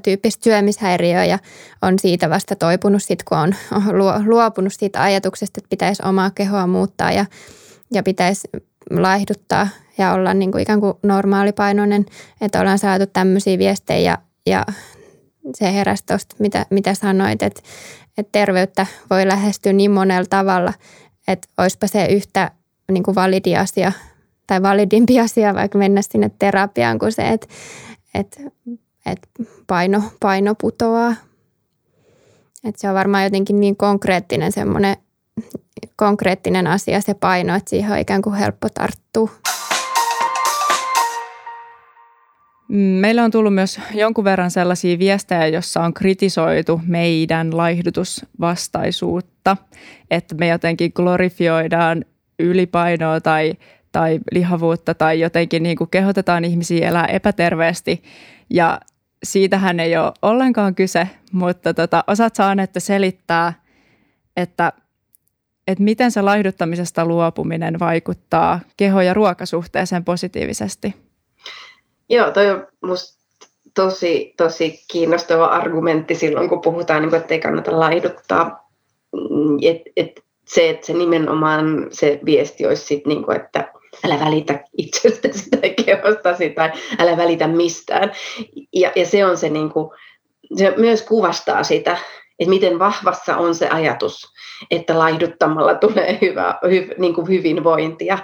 [0.03, 1.39] tyyppistä syömishäiriöä ja
[1.83, 3.55] on siitä vasta toipunut sit, kun on
[4.27, 7.27] luopunut siitä ajatuksesta, että pitäisi omaa kehoa muuttaa ja,
[7.93, 8.49] ja pitäisi
[8.91, 12.07] laihduttaa ja olla niin kuin ikään kuin normaalipainoinen,
[12.41, 14.67] että ollaan saatu tämmöisiä viestejä ja, ja
[15.55, 17.63] se heräsi tuosta, mitä, mitä sanoit, että,
[18.19, 20.73] että terveyttä voi lähestyä niin monella tavalla,
[21.29, 22.51] että olisipa se yhtä
[22.93, 23.93] niin kuin validi asia
[24.47, 27.47] tai validimpi asia vaikka mennä sinne terapiaan kuin se, että,
[28.15, 28.41] että
[29.07, 29.29] että
[29.67, 31.15] paino, paino putoaa.
[32.65, 34.97] Että se on varmaan jotenkin niin konkreettinen semmoinen
[35.97, 39.31] konkreettinen asia se paino, että siihen on ikään kuin helppo tarttua.
[42.69, 49.57] Meillä on tullut myös jonkun verran sellaisia viestejä, joissa on kritisoitu meidän laihdutusvastaisuutta,
[50.11, 52.05] että me jotenkin glorifioidaan
[52.39, 53.55] ylipainoa tai,
[53.93, 58.03] tai lihavuutta tai jotenkin niin kuin kehotetaan ihmisiä elää epäterveesti.
[58.51, 58.81] Ja
[59.25, 63.53] siitähän ei ole ollenkaan kyse, mutta tota, osaat että selittää,
[64.37, 64.73] että,
[65.67, 70.95] että miten se laihduttamisesta luopuminen vaikuttaa keho- ja ruokasuhteeseen positiivisesti?
[72.09, 73.25] Joo, toi on musta
[73.75, 78.71] tosi, tosi kiinnostava argumentti silloin, kun puhutaan, niin kuin, että ei kannata laihduttaa.
[79.13, 83.73] Mm, et, et se, että se nimenomaan se viesti olisi sit, niin kuin, että
[84.05, 88.13] älä välitä itsestäsi tai kehostasi tai älä välitä mistään.
[88.73, 89.91] Ja, ja se on se, niin kuin,
[90.57, 91.99] se myös kuvastaa sitä,
[92.39, 94.33] että miten vahvassa on se ajatus,
[94.71, 98.19] että laihduttamalla tulee hyvä, hy, niin kuin hyvinvointia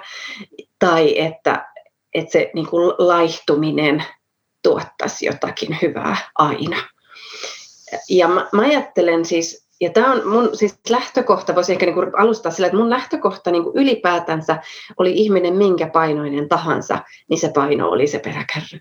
[0.79, 1.65] tai että,
[2.13, 4.03] että se niin kuin laihtuminen
[4.63, 6.77] tuottaisi jotakin hyvää aina.
[8.09, 12.51] Ja mä, mä ajattelen siis ja tämä on mun siis lähtökohta, voisi ehkä niinku alustaa
[12.51, 14.57] sillä, että mun lähtökohta niinku ylipäätänsä
[14.97, 18.79] oli ihminen minkä painoinen tahansa, niin se paino oli se peräkärry.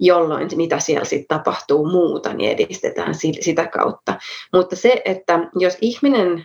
[0.00, 4.14] Jolloin mitä siellä sitten tapahtuu muuta, niin edistetään sitä kautta.
[4.52, 6.44] Mutta se, että jos ihminen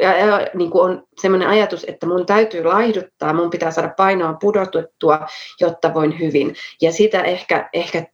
[0.00, 0.12] ja,
[0.54, 5.26] niin kuin on sellainen ajatus, että mun täytyy laihduttaa, mun pitää saada painoa pudotettua,
[5.60, 6.54] jotta voin hyvin.
[6.82, 8.06] Ja sitä ehkä, ehkä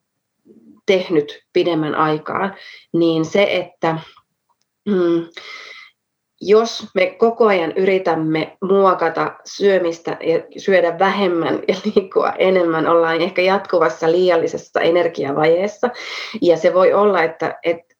[0.86, 2.54] tehnyt pidemmän aikaa,
[2.92, 3.98] niin se, että
[4.86, 5.26] mm,
[6.40, 13.42] jos me koko ajan yritämme muokata syömistä ja syödä vähemmän ja liikkua enemmän, ollaan ehkä
[13.42, 15.90] jatkuvassa liiallisessa energiavajeessa.
[16.42, 17.94] Ja se voi olla, että, että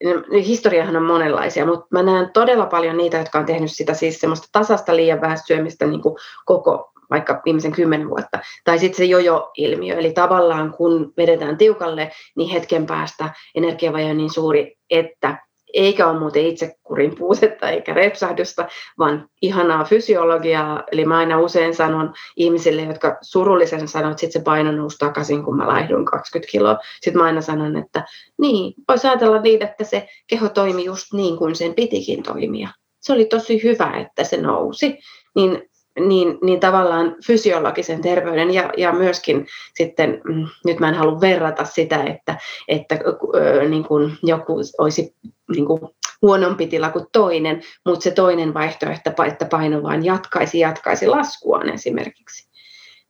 [0.45, 4.47] historiahan on monenlaisia, mutta mä näen todella paljon niitä, jotka on tehnyt sitä siis semmoista
[4.51, 8.39] tasasta liian vähän syömistä niin kuin koko vaikka viimeisen kymmenen vuotta.
[8.63, 14.33] Tai sitten se jojo-ilmiö, eli tavallaan kun vedetään tiukalle, niin hetken päästä energiavaje on niin
[14.33, 18.67] suuri, että eikä ole muuten itsekurin puutetta eikä repsahdusta,
[18.99, 20.83] vaan ihanaa fysiologiaa.
[20.91, 25.43] Eli mä aina usein sanon ihmisille, jotka surullisen sanoo, että sit se paino nousi takaisin,
[25.43, 26.77] kun mä laihdun 20 kiloa.
[27.01, 28.05] Sitten mä aina sanon, että
[28.37, 32.69] niin, voisi ajatella niin, että se keho toimi just niin kuin sen pitikin toimia.
[32.99, 34.99] Se oli tosi hyvä, että se nousi.
[35.35, 41.21] Niin niin, niin tavallaan fysiologisen terveyden ja, ja myöskin sitten, mm, nyt mä en halua
[41.21, 42.99] verrata sitä, että, että
[43.35, 45.15] ö, niin kuin joku olisi
[45.55, 45.81] niin kuin
[46.21, 52.49] huonompi tila kuin toinen, mutta se toinen vaihtoehto, että paino vaan jatkaisi, jatkaisi laskuaan esimerkiksi,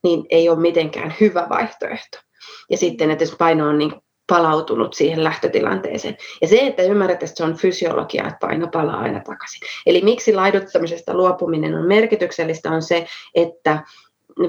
[0.04, 2.18] niin ei ole mitenkään hyvä vaihtoehto.
[2.70, 3.94] Ja sitten, että jos paino on niin
[4.28, 6.18] palautunut siihen lähtötilanteeseen.
[6.42, 9.62] Ja se, että ymmärrät, että se on fysiologia, että paino palaa aina takaisin.
[9.86, 13.84] Eli miksi laiduttamisesta luopuminen on merkityksellistä, on se, että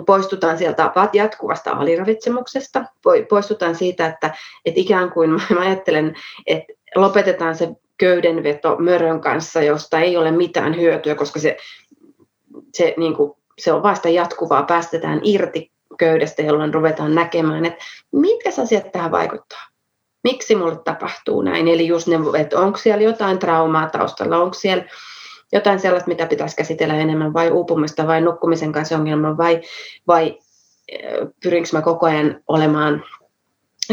[0.07, 2.85] poistutaan sieltä jatkuvasta aliravitsemuksesta,
[3.29, 6.15] poistutaan siitä, että, että ikään kuin mä ajattelen,
[6.47, 11.57] että lopetetaan se köydenveto mörön kanssa, josta ei ole mitään hyötyä, koska se,
[12.75, 18.51] se, niin kuin, se on vasta jatkuvaa, päästetään irti köydestä, jolloin ruvetaan näkemään, että mitkä
[18.63, 19.63] asiat tähän vaikuttaa.
[20.25, 21.69] Miksi mulle tapahtuu näin?
[21.69, 24.85] Eli just ne, että onko siellä jotain traumaa taustalla, onko siellä
[25.53, 29.61] jotain sellaista, mitä pitäisi käsitellä enemmän, vai uupumista, vai nukkumisen kanssa ongelma, vai,
[30.07, 30.39] vai
[31.43, 33.05] pyrinkö mä koko ajan olemaan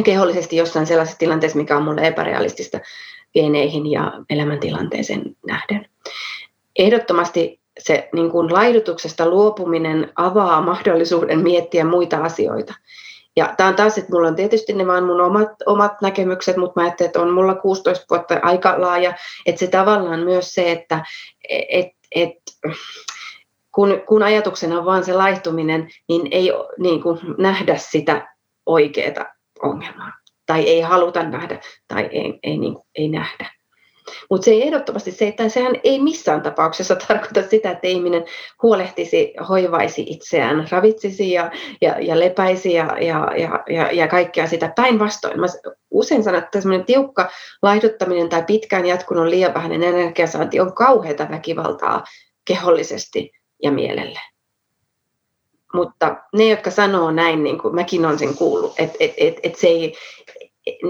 [0.03, 2.79] kehollisesti jossain sellaisessa tilanteessa, mikä on mulle epärealistista
[3.33, 5.89] pieneihin ja elämäntilanteeseen nähden.
[6.79, 12.73] Ehdottomasti se niin kuin laihdutuksesta luopuminen avaa mahdollisuuden miettiä muita asioita.
[13.35, 16.79] Ja tämä on taas, että mulla on tietysti ne vaan mun omat, omat näkemykset, mutta
[16.79, 19.13] mä ajattelen, että on mulla 16 vuotta aika laaja,
[19.45, 21.05] että se tavallaan myös se, että
[21.69, 22.37] et, et,
[23.71, 28.35] kun, kun ajatuksena on vaan se laihtuminen, niin ei niin kuin nähdä sitä
[28.65, 29.25] oikeaa
[29.61, 30.11] ongelmaa.
[30.45, 33.51] Tai ei haluta nähdä, tai ei, ei, niin, ei nähdä.
[34.29, 38.25] Mutta se ei ehdottomasti se, että sehän ei missään tapauksessa tarkoita sitä, että ihminen
[38.63, 43.27] huolehtisi, hoivaisi itseään, ravitsisi ja, ja, ja lepäisi ja, ja,
[43.69, 44.73] ja, ja, kaikkea sitä.
[44.75, 45.47] Päinvastoin, mä
[45.91, 47.29] usein sanon, että semmoinen tiukka
[47.61, 52.03] laihduttaminen tai pitkään jatkunut liian vähäinen energiasaanti on kauheata väkivaltaa
[52.45, 53.31] kehollisesti
[53.63, 54.19] ja mielelle.
[55.73, 59.55] Mutta ne, jotka sanoo näin, niin kuin mäkin olen sen kuullut, että et, et, et
[59.55, 59.93] se ei,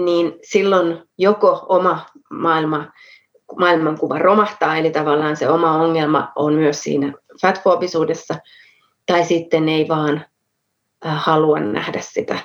[0.04, 2.92] niin silloin joko oma maailma,
[3.58, 8.34] maailmankuva romahtaa, eli tavallaan se oma ongelma on myös siinä fatfoobisuudessa,
[9.06, 10.24] tai sitten ei vaan
[11.02, 12.38] halua nähdä sitä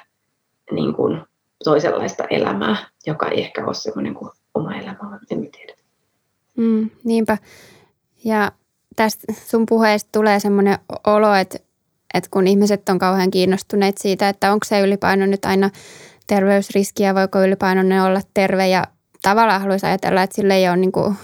[0.72, 1.22] niin kuin
[1.64, 5.74] toisenlaista elämää, joka ei ehkä ole semmoinen kuin oma elämä, en tiedä.
[6.58, 7.38] Mm, niinpä.
[8.24, 8.52] Ja
[8.96, 11.58] tästä sun puheesta tulee semmoinen olo, että,
[12.14, 15.70] että kun ihmiset on kauhean kiinnostuneet siitä, että onko se ylipaino nyt aina
[16.36, 18.84] terveysriskiä, voiko ylipainoinen olla terve ja
[19.22, 21.16] tavallaan haluaisi ajatella, että sille ei ole niin kuin,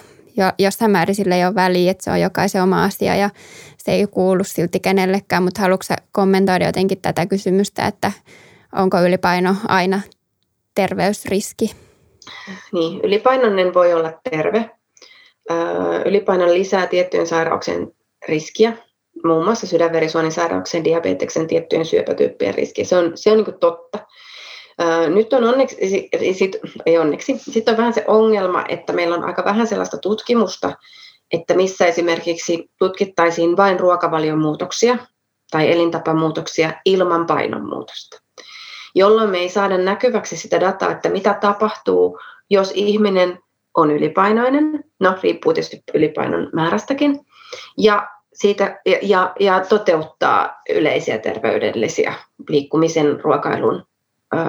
[0.60, 3.30] jossain määrin sille ei ole väliä, että se on jokaisen oma asia ja
[3.78, 8.12] se ei kuulu silti kenellekään, mutta haluatko kommentoida jotenkin tätä kysymystä, että
[8.76, 10.02] onko ylipaino aina
[10.76, 11.76] terveysriski?
[12.72, 14.70] Niin, ylipainoinen voi olla terve.
[16.06, 17.92] Ylipaino lisää tiettyjen sairauksien
[18.28, 18.74] riskiä,
[19.24, 22.86] muun muassa sydänverisuonisairauksien, diabeteksen, tiettyjen syöpätyyppien riskiä.
[22.86, 24.00] Se on, se on niin totta.
[25.14, 25.78] Nyt on onneksi,
[26.34, 30.74] sit, ei onneksi, sitten on vähän se ongelma, että meillä on aika vähän sellaista tutkimusta,
[31.34, 34.98] että missä esimerkiksi tutkittaisiin vain ruokavalion muutoksia
[35.52, 38.22] tai elintapamuutoksia ilman painonmuutosta,
[38.96, 43.40] jolloin me ei saada näkyväksi sitä dataa, että mitä tapahtuu, jos ihminen
[43.78, 47.20] on ylipainoinen, no riippuu tietysti ylipainon määrästäkin,
[47.78, 52.14] ja, siitä, ja, ja, ja toteuttaa yleisiä terveydellisiä
[52.50, 53.86] liikkumisen, ruokailun,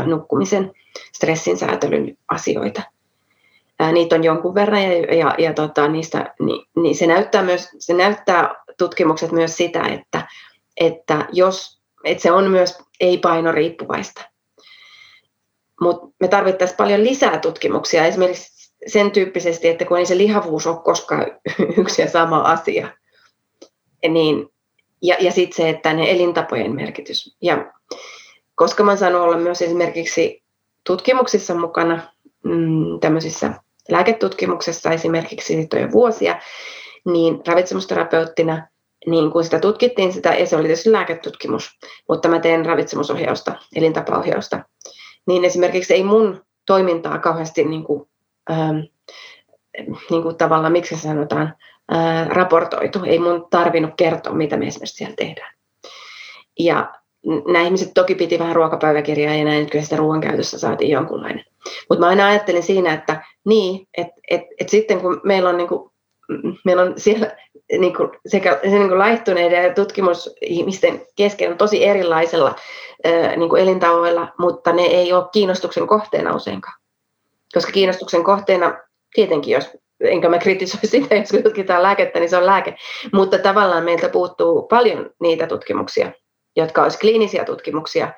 [0.07, 0.73] nukkumisen,
[1.13, 2.83] stressin säätelyn asioita.
[3.93, 7.95] Niitä on jonkun verran ja, ja, ja tota, niistä, niin, niin se, näyttää myös, se
[7.95, 10.29] näyttää tutkimukset myös sitä, että,
[10.81, 14.23] että, jos, että se on myös ei-painoriippuvaista.
[15.81, 20.83] Mutta me tarvittaisiin paljon lisää tutkimuksia esimerkiksi sen tyyppisesti, että kun ei se lihavuus ole
[20.85, 21.27] koskaan
[21.81, 22.89] yksi ja sama asia,
[24.09, 24.49] niin,
[25.03, 27.37] ja, ja sitten se, että ne elintapojen merkitys.
[27.43, 27.73] Ja
[28.59, 30.43] koska mä saanut olla myös esimerkiksi
[30.85, 32.01] tutkimuksissa mukana,
[32.45, 33.55] mm, tämmöisissä
[33.89, 36.41] lääketutkimuksessa esimerkiksi jo vuosia,
[37.05, 38.67] niin ravitsemusterapeuttina,
[39.07, 44.65] niin kun sitä tutkittiin sitä, ja se oli tietysti lääketutkimus, mutta mä teen ravitsemusohjausta, elintapaohjausta,
[45.27, 48.09] niin esimerkiksi ei mun toimintaa kauheasti niin kuin,
[48.51, 48.79] ähm,
[50.11, 51.55] niin kuin tavallaan, miksi se sanotaan,
[51.93, 53.01] äh, raportoitu.
[53.07, 55.55] Ei mun tarvinnut kertoa, mitä me esimerkiksi siellä tehdään.
[56.59, 60.91] Ja nämä ihmiset toki piti vähän ruokapäiväkirjaa ja näin, että kyllä sitä ruoan käytössä saatiin
[60.91, 61.45] jonkunlainen.
[61.89, 65.69] Mutta mä aina ajattelin siinä, että niin, että et, et sitten kun meillä on, niin
[65.69, 65.91] kuin,
[66.65, 67.37] meillä on siellä
[67.79, 72.55] niin kuin sekä se niin kuin laihtuneiden ja tutkimusihmisten kesken on tosi erilaisella
[73.37, 76.75] niin kuin elintavoilla, mutta ne ei ole kiinnostuksen kohteena useinkaan.
[77.55, 78.79] Koska kiinnostuksen kohteena,
[79.15, 82.77] tietenkin jos, enkä mä kritisoi sitä, jos tutkitaan lääkettä, niin se on lääke,
[83.13, 86.13] mutta tavallaan meiltä puuttuu paljon niitä tutkimuksia,
[86.57, 88.13] jotka olisi kliinisiä tutkimuksia,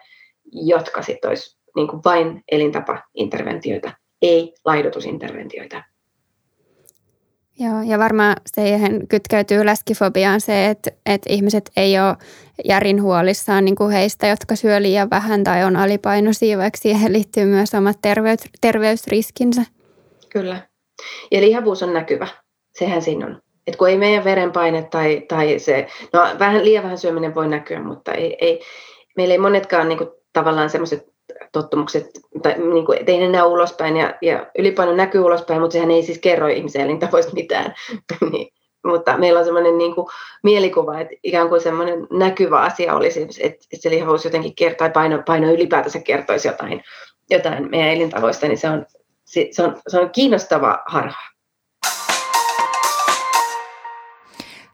[0.53, 5.83] jotka sitten olisi niin kuin vain elintapainterventioita, ei laihdutusinterventioita.
[7.59, 12.17] Joo, ja varmaan siihen kytkeytyy läskifobiaan se, että, että ihmiset ei ole
[12.65, 17.45] järin huolissaan niin kuin heistä, jotka syö liian vähän tai on alipainoisia, vaikka siihen liittyy
[17.45, 19.63] myös omat terveys, terveysriskinsä.
[20.29, 20.69] Kyllä.
[21.31, 22.27] Ja lihavuus on näkyvä.
[22.79, 23.43] Sehän siinä on.
[23.71, 27.83] Et kun ei meidän verenpaine tai, tai se, no vähän, liian vähän syöminen voi näkyä,
[27.83, 28.61] mutta ei, ei,
[29.17, 31.07] meillä ei monetkaan niin kuin, tavallaan semmoiset
[31.53, 32.07] tottumukset,
[32.43, 36.03] tai niin kuin, ei ne näy ulospäin, ja, ja ylipaino näkyy ulospäin, mutta sehän ei
[36.03, 37.75] siis kerro ihmisen elintavoista mitään.
[38.33, 38.53] niin,
[38.85, 40.07] mutta meillä on semmoinen niin kuin,
[40.43, 44.91] mielikuva, että ikään kuin semmoinen näkyvä asia olisi, että, että se lihavuus jotenkin kertoo, tai
[44.91, 46.83] paino, paino ylipäätänsä kertoisi jotain,
[47.31, 48.87] jotain meidän elintavoista, niin se on,
[49.25, 51.30] se on, se on kiinnostava harha.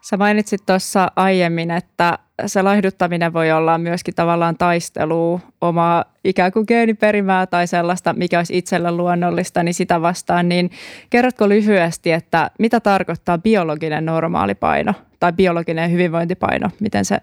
[0.08, 6.64] Sä mainitsit tuossa aiemmin, että se laihduttaminen voi olla myöskin tavallaan taistelu omaa ikään kuin
[6.68, 10.48] geeniperimää tai sellaista, mikä olisi itselle luonnollista, niin sitä vastaan.
[10.48, 10.70] Niin
[11.10, 17.18] kerrotko lyhyesti, että mitä tarkoittaa biologinen normaalipaino tai biologinen hyvinvointipaino, miten se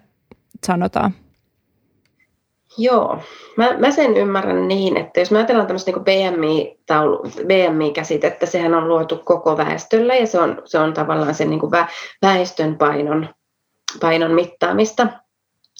[0.66, 1.14] sanotaan?
[2.78, 3.18] Joo,
[3.56, 8.88] mä, mä sen ymmärrän niin, että jos me ajatellaan tämmöistä niin BMI-taulu, BMI-käsitettä, sehän on
[8.88, 11.72] luotu koko väestölle ja se on, se on tavallaan sen niin kuin
[12.22, 13.28] väestön painon,
[14.00, 15.06] painon mittaamista.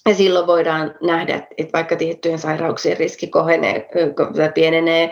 [0.08, 3.88] Ja silloin voidaan nähdä, että vaikka tiettyjen sairauksien riski kohenee,
[4.54, 5.10] pienenee,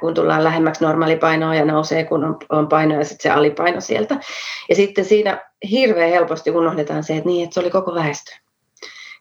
[0.00, 4.16] kun tullaan lähemmäksi normaalipainoa ja nousee, kun on, on paino ja sitten se alipaino sieltä.
[4.68, 8.32] Ja sitten siinä hirveän helposti unohdetaan se, että, niin, että se oli koko väestö.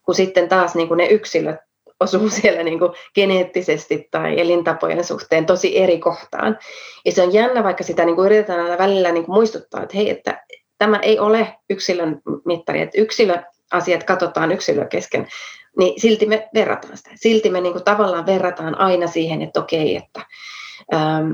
[0.04, 1.56] Kun sitten taas niin kuin ne yksilöt
[2.02, 6.58] osuu siellä niin kuin geneettisesti tai elintapojen suhteen tosi eri kohtaan.
[7.06, 9.98] Ja se on jännä, vaikka sitä niin kuin yritetään aina välillä niin kuin muistuttaa, että
[9.98, 10.44] hei, että
[10.78, 15.28] tämä ei ole yksilön mittari, että yksilöasiat katsotaan yksilö kesken,
[15.78, 17.10] niin silti me verrataan sitä.
[17.16, 20.22] Silti me niin kuin tavallaan verrataan aina siihen, että okei, että
[20.94, 21.34] äm,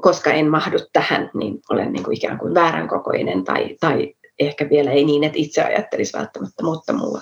[0.00, 4.70] koska en mahdu tähän, niin olen niin kuin ikään kuin väärän kokoinen tai, tai ehkä
[4.70, 7.20] vielä ei niin, että itse ajattelisi välttämättä, mutta muuta.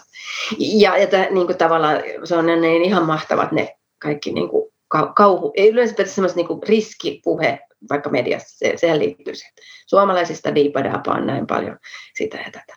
[0.59, 4.73] Ja, ja tämä, niin kuin tavallaan se on ne ihan mahtavat ne kaikki niin kuin
[5.17, 7.59] kauhu, ei yleensä semmoista niin kuin riskipuhe
[7.91, 9.55] vaikka mediassa, se, sehän liittyy siihen.
[9.87, 11.79] Suomalaisista diipadaapa on näin paljon
[12.15, 12.75] sitä ja tätä.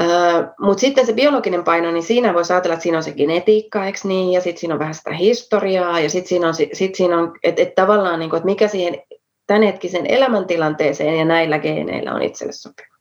[0.00, 3.86] Uh, Mutta sitten se biologinen paino, niin siinä voi ajatella, että siinä on se genetiikka,
[3.86, 7.38] eikö niin, ja sitten siinä on vähän sitä historiaa, ja sitten siinä on, sit on
[7.42, 9.02] että et tavallaan, niin kuin, että mikä siihen
[9.46, 12.91] tämänhetkisen elämäntilanteeseen ja näillä geeneillä on itselle sopiva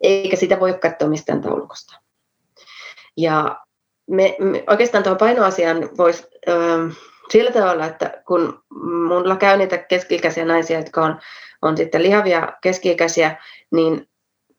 [0.00, 2.00] eikä sitä voi katsoa mistään taulukosta.
[3.16, 3.56] Ja
[4.10, 6.26] me, me, oikeastaan tuon painoasian voisi
[7.30, 8.62] sillä tavalla, että kun
[9.08, 11.20] mulla käy niitä keski-ikäisiä naisia, jotka on,
[11.62, 13.36] on sitten lihavia keski-ikäisiä,
[13.70, 14.08] niin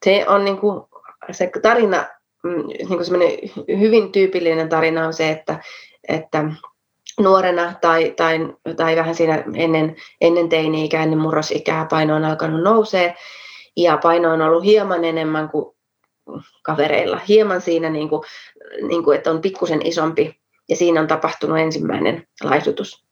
[0.05, 0.83] se on niin kuin,
[1.31, 2.05] se tarina,
[2.43, 5.59] mm, niin kuin hyvin tyypillinen tarina on se, että,
[6.07, 6.43] että
[7.19, 8.39] nuorena tai, tai,
[8.77, 13.15] tai vähän siinä ennen, ennen teini-ikää, ennen murrosikää paino on alkanut nousee,
[13.77, 15.75] ja paino on ollut hieman enemmän kuin
[16.63, 17.19] kavereilla.
[17.27, 18.21] Hieman siinä, niin kuin,
[18.87, 23.02] niin kuin, että on pikkusen isompi ja siinä on tapahtunut ensimmäinen laihdutus.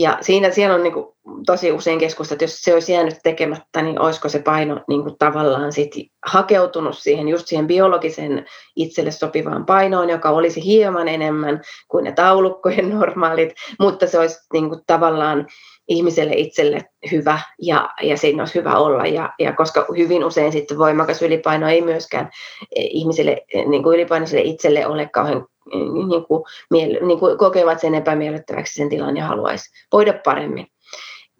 [0.00, 1.06] Ja siinä siellä on niin kuin,
[1.46, 5.18] tosi usein keskusta, että jos se olisi jäänyt tekemättä, niin olisiko se paino niin kuin,
[5.18, 5.90] tavallaan sit
[6.26, 8.46] hakeutunut siihen just siihen biologisen
[8.76, 14.68] itselle sopivaan painoon, joka olisi hieman enemmän kuin ne taulukkojen normaalit, mutta se olisi niin
[14.68, 15.46] kuin, tavallaan
[15.88, 19.06] ihmiselle itselle hyvä ja, ja siinä olisi hyvä olla.
[19.06, 22.30] Ja, ja koska hyvin usein sitten voimakas ylipaino ei myöskään
[22.76, 27.94] eh, ihmiselle, eh, niin kuin ylipainoiselle itselle ole kauhean niin kuin, niin kuin kokevat sen
[27.94, 30.66] epämiellyttäväksi sen tilan ja haluaisi voida paremmin.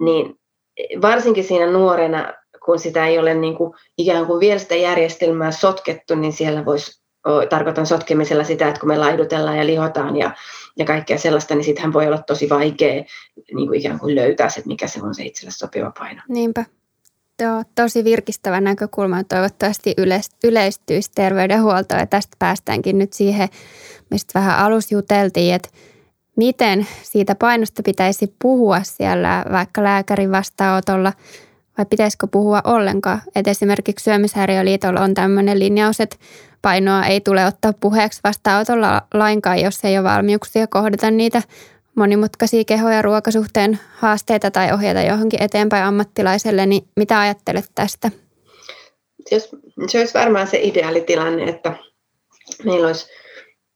[0.01, 0.41] Niin
[1.03, 6.14] varsinkin siinä nuorena, kun sitä ei ole niin kuin, ikään kuin vielä sitä järjestelmää sotkettu,
[6.14, 7.01] niin siellä voisi
[7.49, 10.31] tarkoitan sotkemisella sitä, että kun me laihdutellaan ja lihotaan ja,
[10.77, 13.05] ja kaikkea sellaista, niin sittenhän voi olla tosi vaikea
[13.55, 16.23] niin kuin ikään kuin löytää se, mikä se on se itselle sopiva paino.
[16.29, 16.64] Niinpä.
[17.41, 19.24] Joo, tosi virkistävä näkökulma.
[19.24, 19.95] Toivottavasti
[20.45, 23.49] yleistyisi terveydenhuolto ja tästä päästäänkin nyt siihen,
[24.11, 25.68] mistä vähän alus juteltiin, että
[26.36, 31.12] miten siitä painosta pitäisi puhua siellä vaikka lääkärin vastaanotolla
[31.78, 33.22] vai pitäisikö puhua ollenkaan.
[33.34, 36.16] Et esimerkiksi Syömishäiriöliitolla on tämmöinen linjaus, että
[36.62, 41.43] painoa ei tule ottaa puheeksi vastaanotolla lainkaan, jos ei ole valmiuksia kohdata niitä
[41.95, 48.11] monimutkaisia keho- ja ruokasuhteen haasteita tai ohjata johonkin eteenpäin ammattilaiselle, niin mitä ajattelet tästä?
[49.30, 49.49] Jos,
[49.88, 51.72] se olisi varmaan se ideaalitilanne, että
[52.64, 53.11] meillä olisi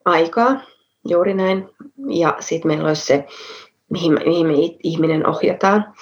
[0.04, 0.60] aikaa,
[1.08, 1.68] juuri näin,
[2.08, 3.24] ja sitten meillä olisi se,
[3.90, 4.52] mihin, mihin me
[4.82, 5.94] ihminen ohjataan.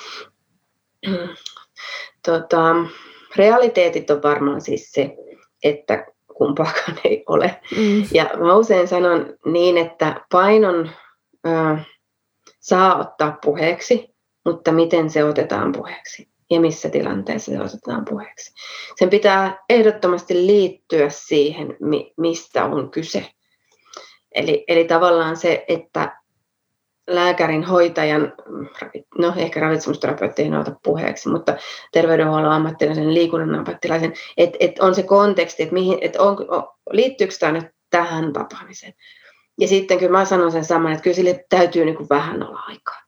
[2.26, 2.74] Tota,
[3.36, 5.16] realiteetit on varmaan siis se,
[5.64, 6.06] että
[6.38, 7.60] kumpaakaan ei ole.
[7.76, 8.04] Mm.
[8.14, 10.90] Ja mä usein sanon niin, että painon
[11.46, 11.86] äh,
[12.62, 18.52] saa ottaa puheeksi, mutta miten se otetaan puheeksi ja missä tilanteessa se otetaan puheeksi.
[18.96, 21.76] Sen pitää ehdottomasti liittyä siihen,
[22.16, 23.26] mistä on kyse.
[24.34, 26.22] Eli, eli tavallaan se, että
[27.06, 28.32] lääkärin, hoitajan,
[29.18, 31.56] no ehkä ravitsemusterapeutti ei ota puheeksi, mutta
[31.92, 36.36] terveydenhuollon ammattilaisen, liikunnan ammattilaisen, että et on se konteksti, että, et on,
[36.90, 38.94] liittyykö tämä nyt tähän tapaamiseen.
[39.60, 42.60] Ja sitten kyllä mä sanon sen saman, että kyllä sille täytyy niin kuin vähän olla
[42.68, 43.02] aikaa.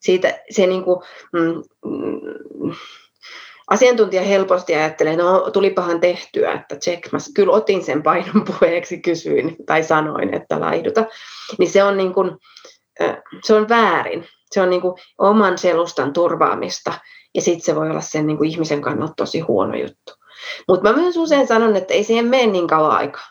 [0.00, 1.00] Siitä se niin kuin,
[1.32, 2.74] mm, mm,
[3.70, 9.56] asiantuntija helposti ajattelee, no tulipahan tehtyä, että check, mä kyllä otin sen painon puheeksi, kysyin
[9.66, 11.04] tai sanoin, että laihduta.
[11.58, 12.30] Niin se on niin kuin,
[13.44, 14.28] se on väärin.
[14.50, 16.92] Se on niin kuin oman selustan turvaamista
[17.34, 20.12] ja sitten se voi olla sen niin kuin ihmisen kannalta tosi huono juttu.
[20.68, 23.26] Mutta mä myös usein sanon, että ei siihen mene niin kauan aikaa.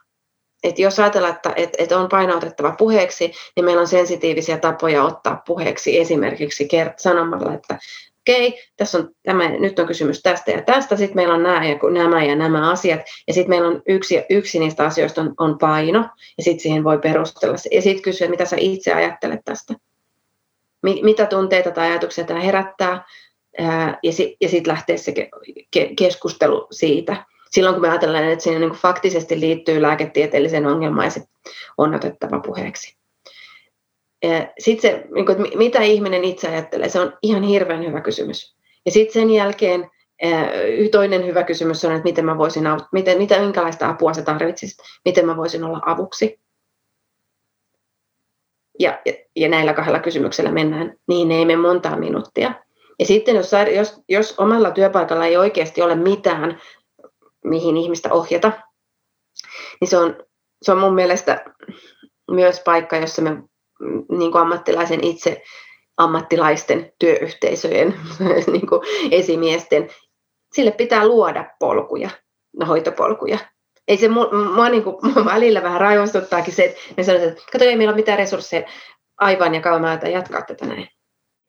[0.64, 5.42] Et jos ajatellaan, että et, et on painotettava puheeksi, niin meillä on sensitiivisiä tapoja ottaa
[5.48, 7.80] puheeksi esimerkiksi kert- sanomalla, että
[8.22, 11.66] okei, okay, tässä on tämä, nyt on kysymys tästä ja tästä, sitten meillä on nämä
[11.66, 15.58] ja nämä ja nämä asiat, ja sitten meillä on yksi, yksi niistä asioista on, on
[15.58, 16.00] paino,
[16.38, 19.74] ja sitten siihen voi perustella, ja sitten kysyä, mitä sä itse ajattelet tästä,
[20.84, 23.06] mitä tunteita tai ajatuksia tämä herättää,
[24.04, 25.14] ja sitten sit lähtee se
[25.98, 27.26] keskustelu siitä.
[27.58, 31.24] Silloin kun me ajatellaan, että siinä niin faktisesti liittyy lääketieteelliseen ongelmaan, ja se
[31.78, 32.98] on otettava puheeksi.
[34.60, 38.56] Sitten se, niin kuin, että mitä ihminen itse ajattelee, se on ihan hirveän hyvä kysymys.
[38.86, 39.90] Ja sitten sen jälkeen
[40.92, 45.26] toinen hyvä kysymys on, että miten mä voisin, miten, mitä, minkälaista apua sä tarvitsisit, miten
[45.26, 46.40] mä voisin olla avuksi.
[48.80, 52.54] Ja, ja, ja näillä kahdella kysymyksellä mennään, niin ei mene montaa minuuttia.
[53.00, 56.62] Ja sitten jos, jos, jos omalla työpaikalla ei oikeasti ole mitään,
[57.50, 58.52] mihin ihmistä ohjata,
[59.82, 60.24] niin se on,
[60.62, 61.46] se on mun mielestä
[62.32, 63.30] myös paikka, jossa me
[64.10, 65.44] niin kuin ammattilaisen itse
[65.98, 68.00] ammattilaisten työyhteisöjen
[68.52, 68.82] niin kuin
[69.12, 69.90] esimiesten,
[70.54, 72.10] sille pitää luoda polkuja,
[72.60, 73.38] no, hoitopolkuja.
[73.88, 77.44] Ei se mua, mua, niin kuin, mua välillä vähän raivostuttaakin se, että me sanotaan, että
[77.52, 78.68] kato, ei meillä ole mitään resursseja
[79.18, 80.90] aivan ja kauan jatkaa tätä näin.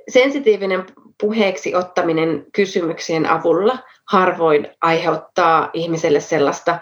[0.09, 0.87] Sensitiivinen
[1.21, 6.79] puheeksi ottaminen kysymyksien avulla harvoin aiheuttaa ihmiselle sellaista,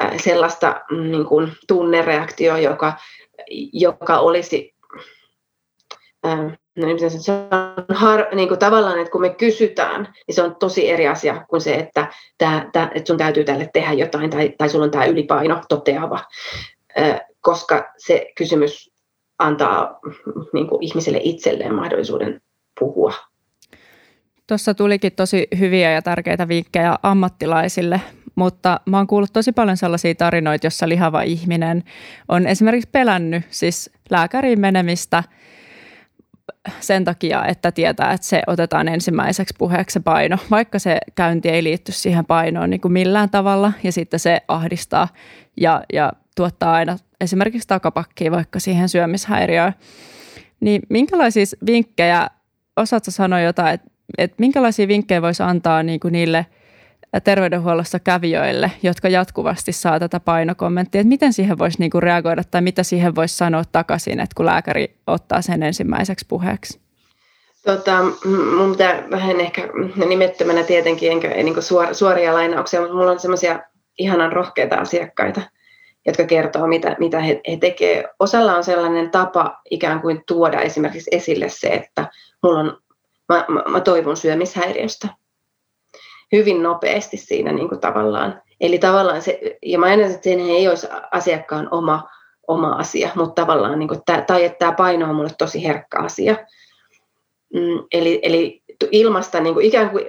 [0.00, 2.92] äh, sellaista mm, niin kuin tunnereaktio, joka,
[3.72, 4.74] joka olisi
[6.26, 6.46] Ähm,
[6.76, 10.56] no niin, se on har, niin kuin tavallaan, että kun me kysytään, niin se on
[10.56, 12.06] tosi eri asia kuin se, että,
[12.38, 16.20] tää, tää, että sun täytyy tälle tehdä jotain tai, tai sulla on tämä ylipaino toteava,
[17.40, 18.90] koska se kysymys
[19.38, 19.98] antaa
[20.52, 22.40] niin kuin ihmiselle itselleen mahdollisuuden
[22.80, 23.14] puhua.
[24.46, 28.00] Tuossa tulikin tosi hyviä ja tärkeitä vinkkejä ammattilaisille,
[28.34, 31.84] mutta mä oon kuullut tosi paljon sellaisia tarinoita, jossa lihava ihminen
[32.28, 35.24] on esimerkiksi pelännyt siis lääkäriin menemistä–
[36.80, 41.64] sen takia, että tietää, että se otetaan ensimmäiseksi puheeksi se paino, vaikka se käynti ei
[41.64, 45.08] liitty siihen painoon niin kuin millään tavalla ja sitten se ahdistaa
[45.56, 49.72] ja, ja tuottaa aina esimerkiksi takapakkiin vaikka siihen syömishäiriöön.
[50.60, 52.26] Niin minkälaisia vinkkejä,
[52.80, 56.46] osaatko sanoa jotain, että, että minkälaisia vinkkejä voisi antaa niin kuin niille–
[57.24, 62.82] terveydenhuollossa kävijöille, jotka jatkuvasti saa tätä painokommenttia, että miten siihen voisi niinku reagoida tai mitä
[62.82, 66.80] siihen voisi sanoa takaisin, että kun lääkäri ottaa sen ensimmäiseksi puheeksi?
[67.64, 68.04] Tota,
[68.56, 69.68] mun pitää vähän ehkä
[70.08, 73.60] nimettömänä tietenkin, enkä niin suor, suoria lainauksia, mutta mulla on semmoisia
[73.98, 75.40] ihanan rohkeita asiakkaita,
[76.06, 78.06] jotka kertoo, mitä, mitä he, he tekevät.
[78.18, 82.08] Osalla on sellainen tapa ikään kuin tuoda esimerkiksi esille se, että
[82.42, 82.78] mulla on,
[83.28, 85.08] mä, mä, mä toivon syömishäiriöstä
[86.32, 88.42] hyvin nopeasti siinä niin kuin tavallaan.
[88.60, 92.08] Eli tavallaan se, ja mä ajattelen, että se ei olisi asiakkaan oma,
[92.48, 96.36] oma asia, mutta tavallaan, niin kuin, tai että tämä paino on mulle tosi herkkä asia.
[97.54, 100.04] Mm, eli, eli ilmasta niin kuin ikään kuin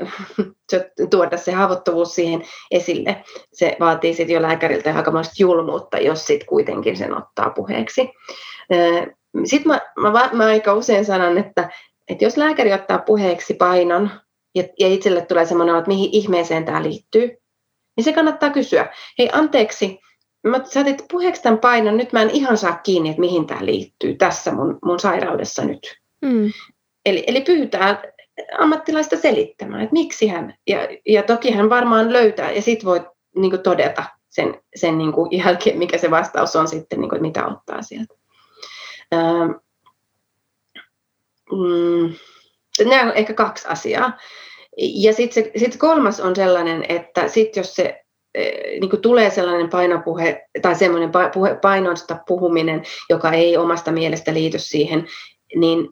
[1.11, 3.23] tuoda se haavoittuvuus siihen esille.
[3.53, 8.09] Se vaatii sitten jo lääkäriltä aikamoista julmuutta, jos sitten kuitenkin sen ottaa puheeksi.
[9.45, 11.69] Sitten mä, mä, mä aika usein sanon, että,
[12.09, 14.09] että jos lääkäri ottaa puheeksi painon,
[14.55, 17.37] ja, ja itselle tulee semmoinen, että mihin ihmeeseen tämä liittyy,
[17.97, 18.89] niin se kannattaa kysyä.
[19.19, 19.99] Hei, anteeksi,
[20.47, 24.15] mä saatit puheeksi tämän painon, nyt mä en ihan saa kiinni, että mihin tämä liittyy
[24.15, 25.97] tässä mun, mun sairaudessa nyt.
[26.21, 26.51] Mm.
[27.05, 28.01] Eli, eli pyytää
[28.59, 33.05] ammattilaista selittämään, että miksi hän, ja, ja toki hän varmaan löytää, ja sitten voi
[33.35, 37.21] niin kuin, todeta sen, sen niin kuin, jälkeen, mikä se vastaus on sitten, niin kuin,
[37.21, 38.13] mitä ottaa sieltä.
[39.13, 39.51] Ähm,
[41.51, 42.13] mm,
[42.89, 44.17] nämä on ehkä kaksi asiaa.
[44.77, 48.01] Ja sitten sit kolmas on sellainen, että sit jos se
[48.35, 54.33] eh, niin kuin tulee sellainen painopuhe tai semmoinen puhe, painosta puhuminen, joka ei omasta mielestä
[54.33, 55.07] liity siihen,
[55.55, 55.89] niin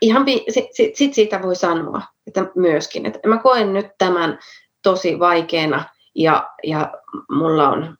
[0.00, 4.38] ihan sit, sit, sit siitä voi sanoa että myöskin, että mä koen nyt tämän
[4.82, 5.84] tosi vaikeana
[6.14, 6.92] ja, ja
[7.30, 7.96] mulla on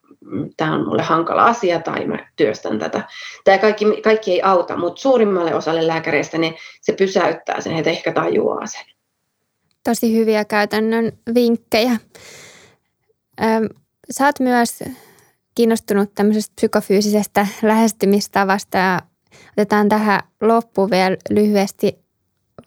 [0.56, 3.02] tämä on mulle hankala asia tai mä työstän tätä.
[3.44, 8.12] Tämä kaikki, kaikki ei auta, mutta suurimmalle osalle lääkäreistä niin se pysäyttää sen, että ehkä
[8.12, 8.84] tajuaa sen.
[9.84, 11.96] Tosi hyviä käytännön vinkkejä.
[14.10, 14.84] Sä oot myös
[15.54, 19.00] kiinnostunut tämmöisestä psykofyysisestä lähestymistavasta ja
[19.52, 21.98] otetaan tähän loppuun vielä lyhyesti.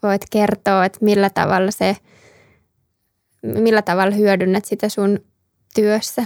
[0.04, 1.96] Voit kertoa, että millä tavalla se,
[3.42, 5.20] millä tavalla hyödynnät sitä sun
[5.76, 6.26] työssä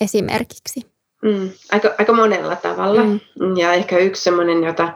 [0.00, 0.80] esimerkiksi?
[1.22, 3.04] Mm, aika, aika monella tavalla.
[3.04, 3.56] Mm.
[3.56, 4.92] Ja ehkä yksi semmoinen, jota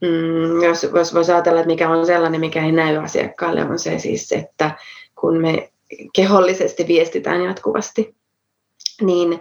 [0.00, 3.98] mm, jos, jos voisi ajatella, että mikä on sellainen, mikä ei näy asiakkaalle, on se
[3.98, 4.70] siis, että
[5.20, 5.72] kun me
[6.14, 8.14] kehollisesti viestitään jatkuvasti,
[9.00, 9.40] niin,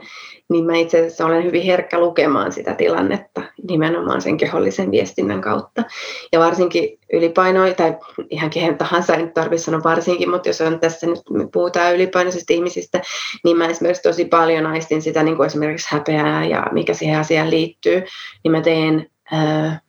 [0.49, 5.83] niin mä itse asiassa olen hyvin herkkä lukemaan sitä tilannetta nimenomaan sen kehollisen viestinnän kautta.
[6.31, 7.97] Ja varsinkin ylipaino, tai
[8.29, 12.53] ihan kehen tahansa, en tarvitse sanoa varsinkin, mutta jos on tässä nyt me puhutaan ylipainoisista
[12.53, 13.01] ihmisistä,
[13.43, 17.49] niin mä esimerkiksi tosi paljon aistin sitä niin kuin esimerkiksi häpeää ja mikä siihen asiaan
[17.49, 18.03] liittyy,
[18.43, 19.79] niin mä teen ää,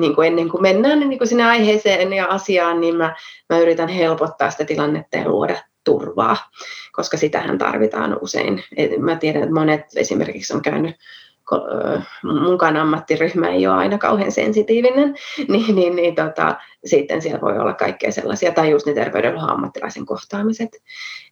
[0.00, 3.14] niin kuin ennen kuin mennään niin kuin sinne aiheeseen ja asiaan, niin mä,
[3.48, 6.36] mä yritän helpottaa sitä tilannetta ja luoda turvaa,
[7.00, 8.64] koska sitähän tarvitaan usein.
[8.98, 10.96] Mä tiedän, että monet esimerkiksi on käynyt
[12.22, 15.14] munkaan ammattiryhmä ei ole aina kauhean sensitiivinen,
[15.52, 20.06] niin, niin, niin tota, sitten siellä voi olla kaikkea sellaisia, tai just ne terveydenhuollon ammattilaisen
[20.06, 20.68] kohtaamiset.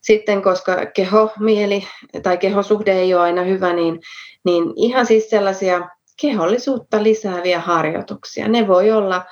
[0.01, 1.85] Sitten, koska keho, mieli
[2.23, 4.01] tai kehosuhde ei ole aina hyvä, niin,
[4.45, 5.89] niin ihan siis sellaisia
[6.21, 8.49] kehollisuutta lisääviä harjoituksia.
[8.49, 9.25] Ne voi olla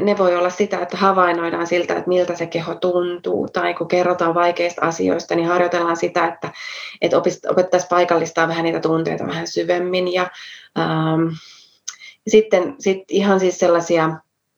[0.00, 4.34] ne voi olla sitä, että havainnoidaan siltä, että miltä se keho tuntuu, tai kun kerrotaan
[4.34, 6.52] vaikeista asioista, niin harjoitellaan sitä, että,
[7.00, 7.16] että
[7.48, 10.12] opettaisiin paikallistaa vähän niitä tunteita vähän syvemmin.
[10.12, 10.30] Ja,
[10.78, 11.28] ähm,
[12.28, 14.08] sitten sit ihan siis sellaisia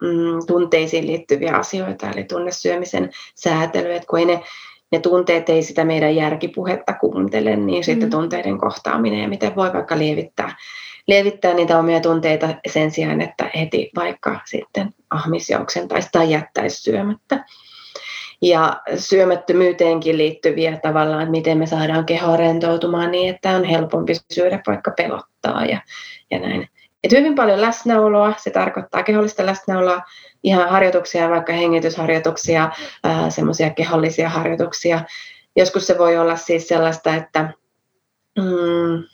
[0.02, 4.42] mm, tunteisiin liittyviä asioita, eli tunnesyömisen säätely, että kun ei ne,
[4.92, 8.11] ne tunteet ei sitä meidän järkipuhetta kuuntele, niin sitten mm.
[8.11, 10.56] tunteiden kohtaaminen ja miten voi vaikka lievittää
[11.09, 17.44] lievittää niitä omia tunteita sen sijaan, että heti vaikka sitten ahmisjauksen tai jättäisi syömättä.
[18.42, 24.61] Ja syömättömyyteenkin liittyviä tavallaan, että miten me saadaan keho rentoutumaan niin, että on helpompi syödä
[24.66, 25.80] vaikka pelottaa ja,
[26.30, 26.68] ja näin.
[27.04, 30.02] Et hyvin paljon läsnäoloa, se tarkoittaa kehollista läsnäoloa,
[30.42, 32.70] ihan harjoituksia, vaikka hengitysharjoituksia,
[33.28, 35.00] semmoisia kehollisia harjoituksia.
[35.56, 37.52] Joskus se voi olla siis sellaista, että
[38.38, 39.04] mm,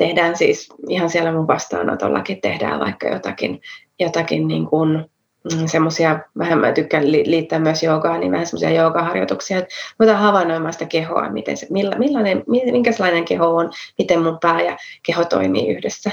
[0.00, 3.60] tehdään siis ihan siellä mun vastaanotollakin tehdään vaikka jotakin,
[3.98, 5.04] jotakin niin kuin,
[5.52, 10.72] mm, semmoisia, vähän mä tykkään liittää myös joogaa, niin vähän semmoisia joogaharjoituksia, että voidaan havainnoimaan
[10.72, 16.10] sitä kehoa, miten se, millainen, minkälainen keho on, miten mun pää ja keho toimii yhdessä.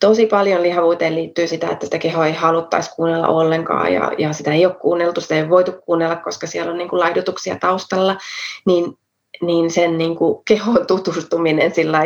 [0.00, 4.52] Tosi paljon lihavuuteen liittyy sitä, että sitä kehoa ei haluttaisi kuunnella ollenkaan ja, ja sitä
[4.52, 8.16] ei ole kuunneltu, sitä ei voitu kuunnella, koska siellä on niin kuin laihdutuksia taustalla,
[8.66, 8.98] niin
[9.42, 12.04] niin sen niin kuin kehoon tutustuminen sillä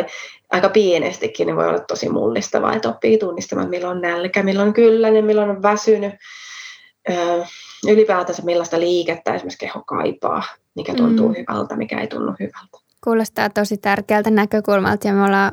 [0.53, 4.75] aika pienestikin niin voi olla tosi mullistavaa, että oppii tunnistamaan, milloin on nälkä, milloin on
[4.75, 6.15] kylläinen, milloin on väsynyt,
[7.11, 7.45] öö,
[7.89, 10.43] ylipäätänsä millaista liikettä esimerkiksi keho kaipaa,
[10.75, 11.35] mikä tuntuu mm.
[11.35, 12.79] hyvältä, mikä ei tunnu hyvältä.
[13.05, 15.53] Kuulostaa tosi tärkeältä näkökulmalta ja me ollaan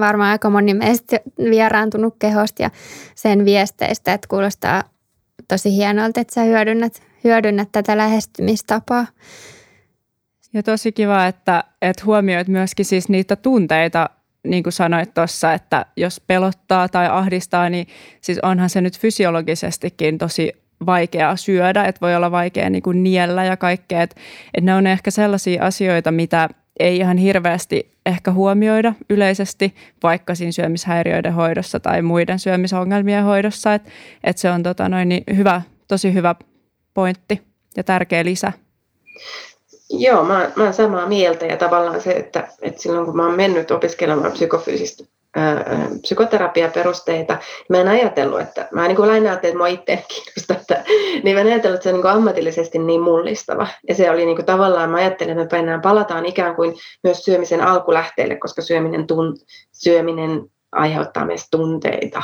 [0.00, 2.70] varmaan aika moni meistä vieraantunut kehosta ja
[3.14, 4.84] sen viesteistä, että kuulostaa
[5.48, 9.06] tosi hienolta, että sä hyödynnät, hyödynnät tätä lähestymistapaa.
[10.52, 14.10] Ja tosi kiva, että, että huomioit myöskin siis niitä tunteita,
[14.46, 17.86] niin kuin sanoit tuossa, että jos pelottaa tai ahdistaa, niin
[18.20, 20.52] siis onhan se nyt fysiologisestikin tosi
[20.86, 24.02] vaikeaa syödä, että voi olla vaikea niin kuin niellä ja kaikkea.
[24.02, 24.16] Että,
[24.54, 26.48] että ne on ehkä sellaisia asioita, mitä
[26.80, 33.74] ei ihan hirveästi ehkä huomioida yleisesti, vaikka siinä syömishäiriöiden hoidossa tai muiden syömisongelmien hoidossa.
[33.74, 33.90] Että,
[34.24, 36.34] että se on tota noin, niin hyvä, tosi hyvä
[36.94, 37.42] pointti
[37.76, 38.52] ja tärkeä lisä.
[39.90, 43.36] Joo, mä, mä oon samaa mieltä ja tavallaan se, että, että silloin kun mä oon
[43.36, 45.04] mennyt opiskelemaan psykofyysistä
[46.02, 47.38] psykoterapiaperusteita,
[47.68, 50.84] mä en ajatellut, että mä niin aina ajattelin, että mua itse kiinnostaa, että,
[51.24, 53.66] niin mä en ajatellut, että se on niin kuin ammatillisesti niin mullistava.
[53.88, 56.74] Ja se oli niin kuin tavallaan, mä ajattelin, että me palataan ikään kuin
[57.04, 59.36] myös syömisen alkulähteelle, koska syöminen, tun,
[59.72, 62.22] syöminen aiheuttaa meistä tunteita.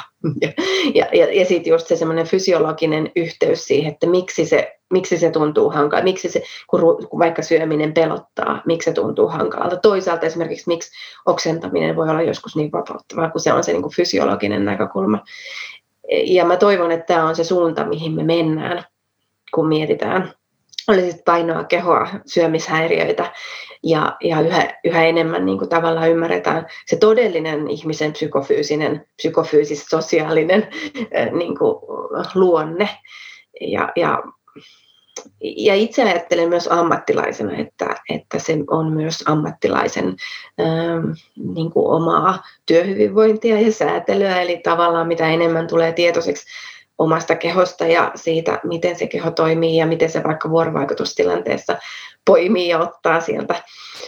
[0.95, 5.31] Ja, ja, ja, sitten just se semmoinen fysiologinen yhteys siihen, että miksi se, miksi se
[5.31, 6.81] tuntuu hankalalta, miksi se, kun,
[7.11, 9.77] kun vaikka syöminen pelottaa, miksi se tuntuu hankalalta.
[9.77, 10.91] Toisaalta esimerkiksi miksi
[11.27, 15.25] oksentaminen voi olla joskus niin vapauttavaa, kun se on se niin kuin fysiologinen näkökulma.
[16.25, 18.85] Ja mä toivon, että tämä on se suunta, mihin me mennään,
[19.55, 20.35] kun mietitään
[20.89, 23.33] oli sitten painoa, kehoa, syömishäiriöitä
[23.87, 30.69] ja, ja yhä, yhä enemmän niin kuin tavallaan ymmärretään se todellinen ihmisen psykofyysinen, psykofyysis-sosiaalinen
[31.33, 31.77] niin kuin
[32.35, 32.89] luonne.
[33.61, 34.23] Ja, ja,
[35.41, 40.17] ja itse ajattelen myös ammattilaisena, että, että se on myös ammattilaisen
[41.55, 46.47] niin kuin omaa työhyvinvointia ja säätelyä, eli tavallaan mitä enemmän tulee tietoiseksi
[46.99, 51.79] omasta kehosta ja siitä, miten se keho toimii ja miten se vaikka vuorovaikutustilanteessa
[52.27, 53.63] poimii ja ottaa sieltä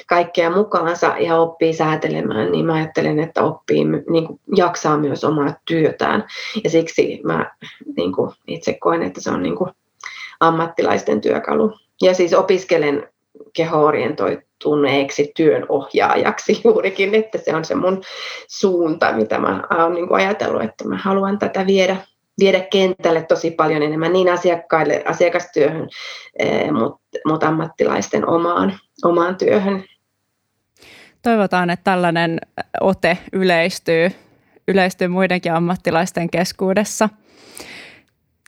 [0.06, 5.54] kaikkea mukaansa ja oppii säätelemään, niin mä ajattelen, että oppii, niin kuin jaksaa myös omaa
[5.64, 6.24] työtään.
[6.64, 7.50] Ja siksi mä
[7.96, 9.70] niin kuin itse koen, että se on niin kuin
[10.40, 11.72] ammattilaisten työkalu.
[12.02, 13.08] Ja siis opiskelen
[13.52, 18.02] keho-orientoituneeksi työnohjaajaksi juurikin, että se on se mun
[18.48, 21.96] suunta, mitä mä oon niin kuin ajatellut, että mä haluan tätä viedä
[22.38, 25.88] viedä kentälle tosi paljon enemmän niin asiakkaille, asiakastyöhön,
[26.72, 29.84] mutta mut ammattilaisten omaan, omaan työhön.
[31.22, 32.40] Toivotaan, että tällainen
[32.80, 34.10] ote yleistyy,
[34.68, 37.08] yleistyy muidenkin ammattilaisten keskuudessa.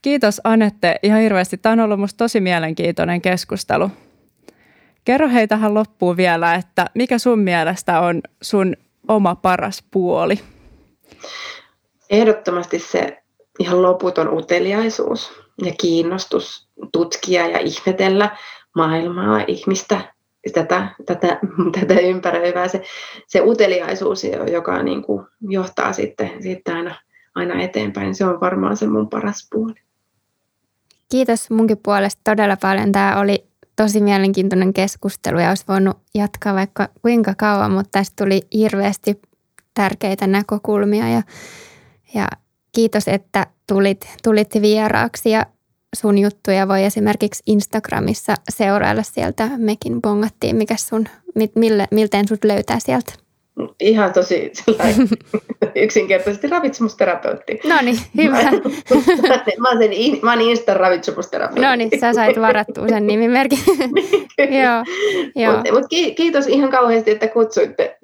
[0.03, 1.59] Kiitos Anette ihan hirveästi.
[1.59, 3.91] Tämä on ollut minusta tosi mielenkiintoinen keskustelu.
[5.05, 8.77] Kerro hei tähän loppuun vielä, että mikä sun mielestä on sun
[9.09, 10.41] oma paras puoli?
[12.11, 13.23] Ehdottomasti se
[13.61, 15.33] ihan loputon uteliaisuus
[15.65, 18.37] ja kiinnostus tutkia ja ihmetellä
[18.75, 20.01] maailmaa, ihmistä,
[20.55, 21.39] tätä, tätä,
[21.81, 22.69] tätä ympäröivää.
[22.69, 22.83] Se,
[23.27, 26.95] se uteliaisuus, joka niin kuin johtaa sitten, sitten aina,
[27.35, 29.75] aina eteenpäin, se on varmaan se mun paras puoli.
[31.09, 32.93] Kiitos munkin puolesta todella paljon.
[32.93, 33.45] Tämä oli
[33.77, 39.21] tosi mielenkiintoinen keskustelu ja olisi voinut jatkaa vaikka kuinka kauan, mutta tästä tuli hirveästi
[39.75, 41.23] tärkeitä näkökulmia ja,
[42.15, 42.29] ja
[42.73, 45.47] kiitos, että tulit, tulit vieraaksi ja
[45.97, 49.51] sun juttuja voi esimerkiksi Instagramissa seurailla sieltä.
[49.57, 51.07] Mekin bongattiin, mikä sun,
[51.55, 53.13] mille, milteen sut löytää sieltä
[53.81, 54.53] ihan tosi
[55.85, 57.61] yksinkertaisesti ravitsemusterapeutti.
[57.69, 58.43] No niin, hyvä.
[59.59, 59.91] mä, oon sen,
[60.23, 61.61] mä oon Instan ravitsemusterapeutti.
[61.61, 63.59] No niin, sä sait varattua sen nimimerkin.
[64.39, 64.85] joo,
[65.37, 65.53] joo.
[65.53, 67.99] Mutta mut kiitos ihan kauheasti, että kutsuitte.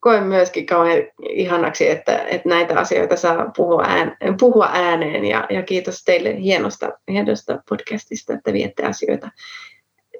[0.00, 5.24] Koen myöskin kauhean ihanaksi, että, että näitä asioita saa puhua, ään, puhua ääneen.
[5.24, 9.30] Ja, ja kiitos teille hienosta, hienosta podcastista, että viette asioita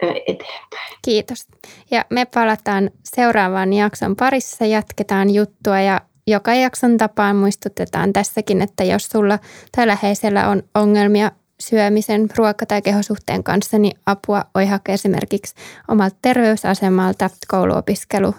[0.03, 0.99] eteenpäin.
[1.05, 1.47] Kiitos.
[1.91, 8.85] Ja me palataan seuraavan jakson parissa, jatketaan juttua ja joka jakson tapaan muistutetaan tässäkin, että
[8.85, 9.39] jos sulla
[9.77, 15.55] tai läheisellä on ongelmia syömisen, ruoka- tai kehosuhteen kanssa, niin apua voi hakea esimerkiksi
[15.89, 18.35] omalta terveysasemalta, kouluopiskelu,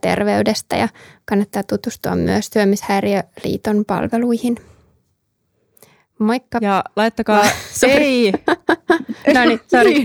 [0.00, 0.88] terveydestä ja
[1.24, 4.56] kannattaa tutustua myös Syömishäiriöliiton palveluihin.
[6.18, 6.58] Moikka.
[6.62, 7.44] Ja laittakaa...
[7.82, 8.32] Ei!
[9.34, 10.04] no niin, sori.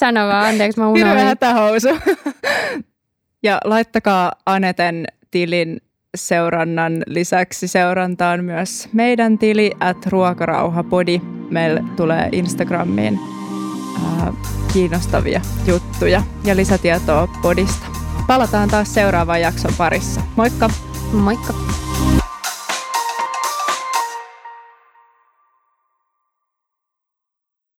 [0.00, 1.06] Sano vaan, anteeksi, mä unohdin.
[1.06, 1.88] Hirveä hätähousu.
[3.42, 5.80] ja laittakaa Aneten tilin
[6.16, 11.20] seurannan lisäksi seurantaan myös meidän tili at ruokarauhapodi.
[11.50, 13.39] Meillä tulee Instagramiin
[14.06, 14.32] ää,
[14.72, 17.86] kiinnostavia juttuja ja lisätietoa podista.
[18.26, 20.20] Palataan taas seuraavan jakson parissa.
[20.36, 20.70] Moikka!
[21.12, 21.54] Moikka!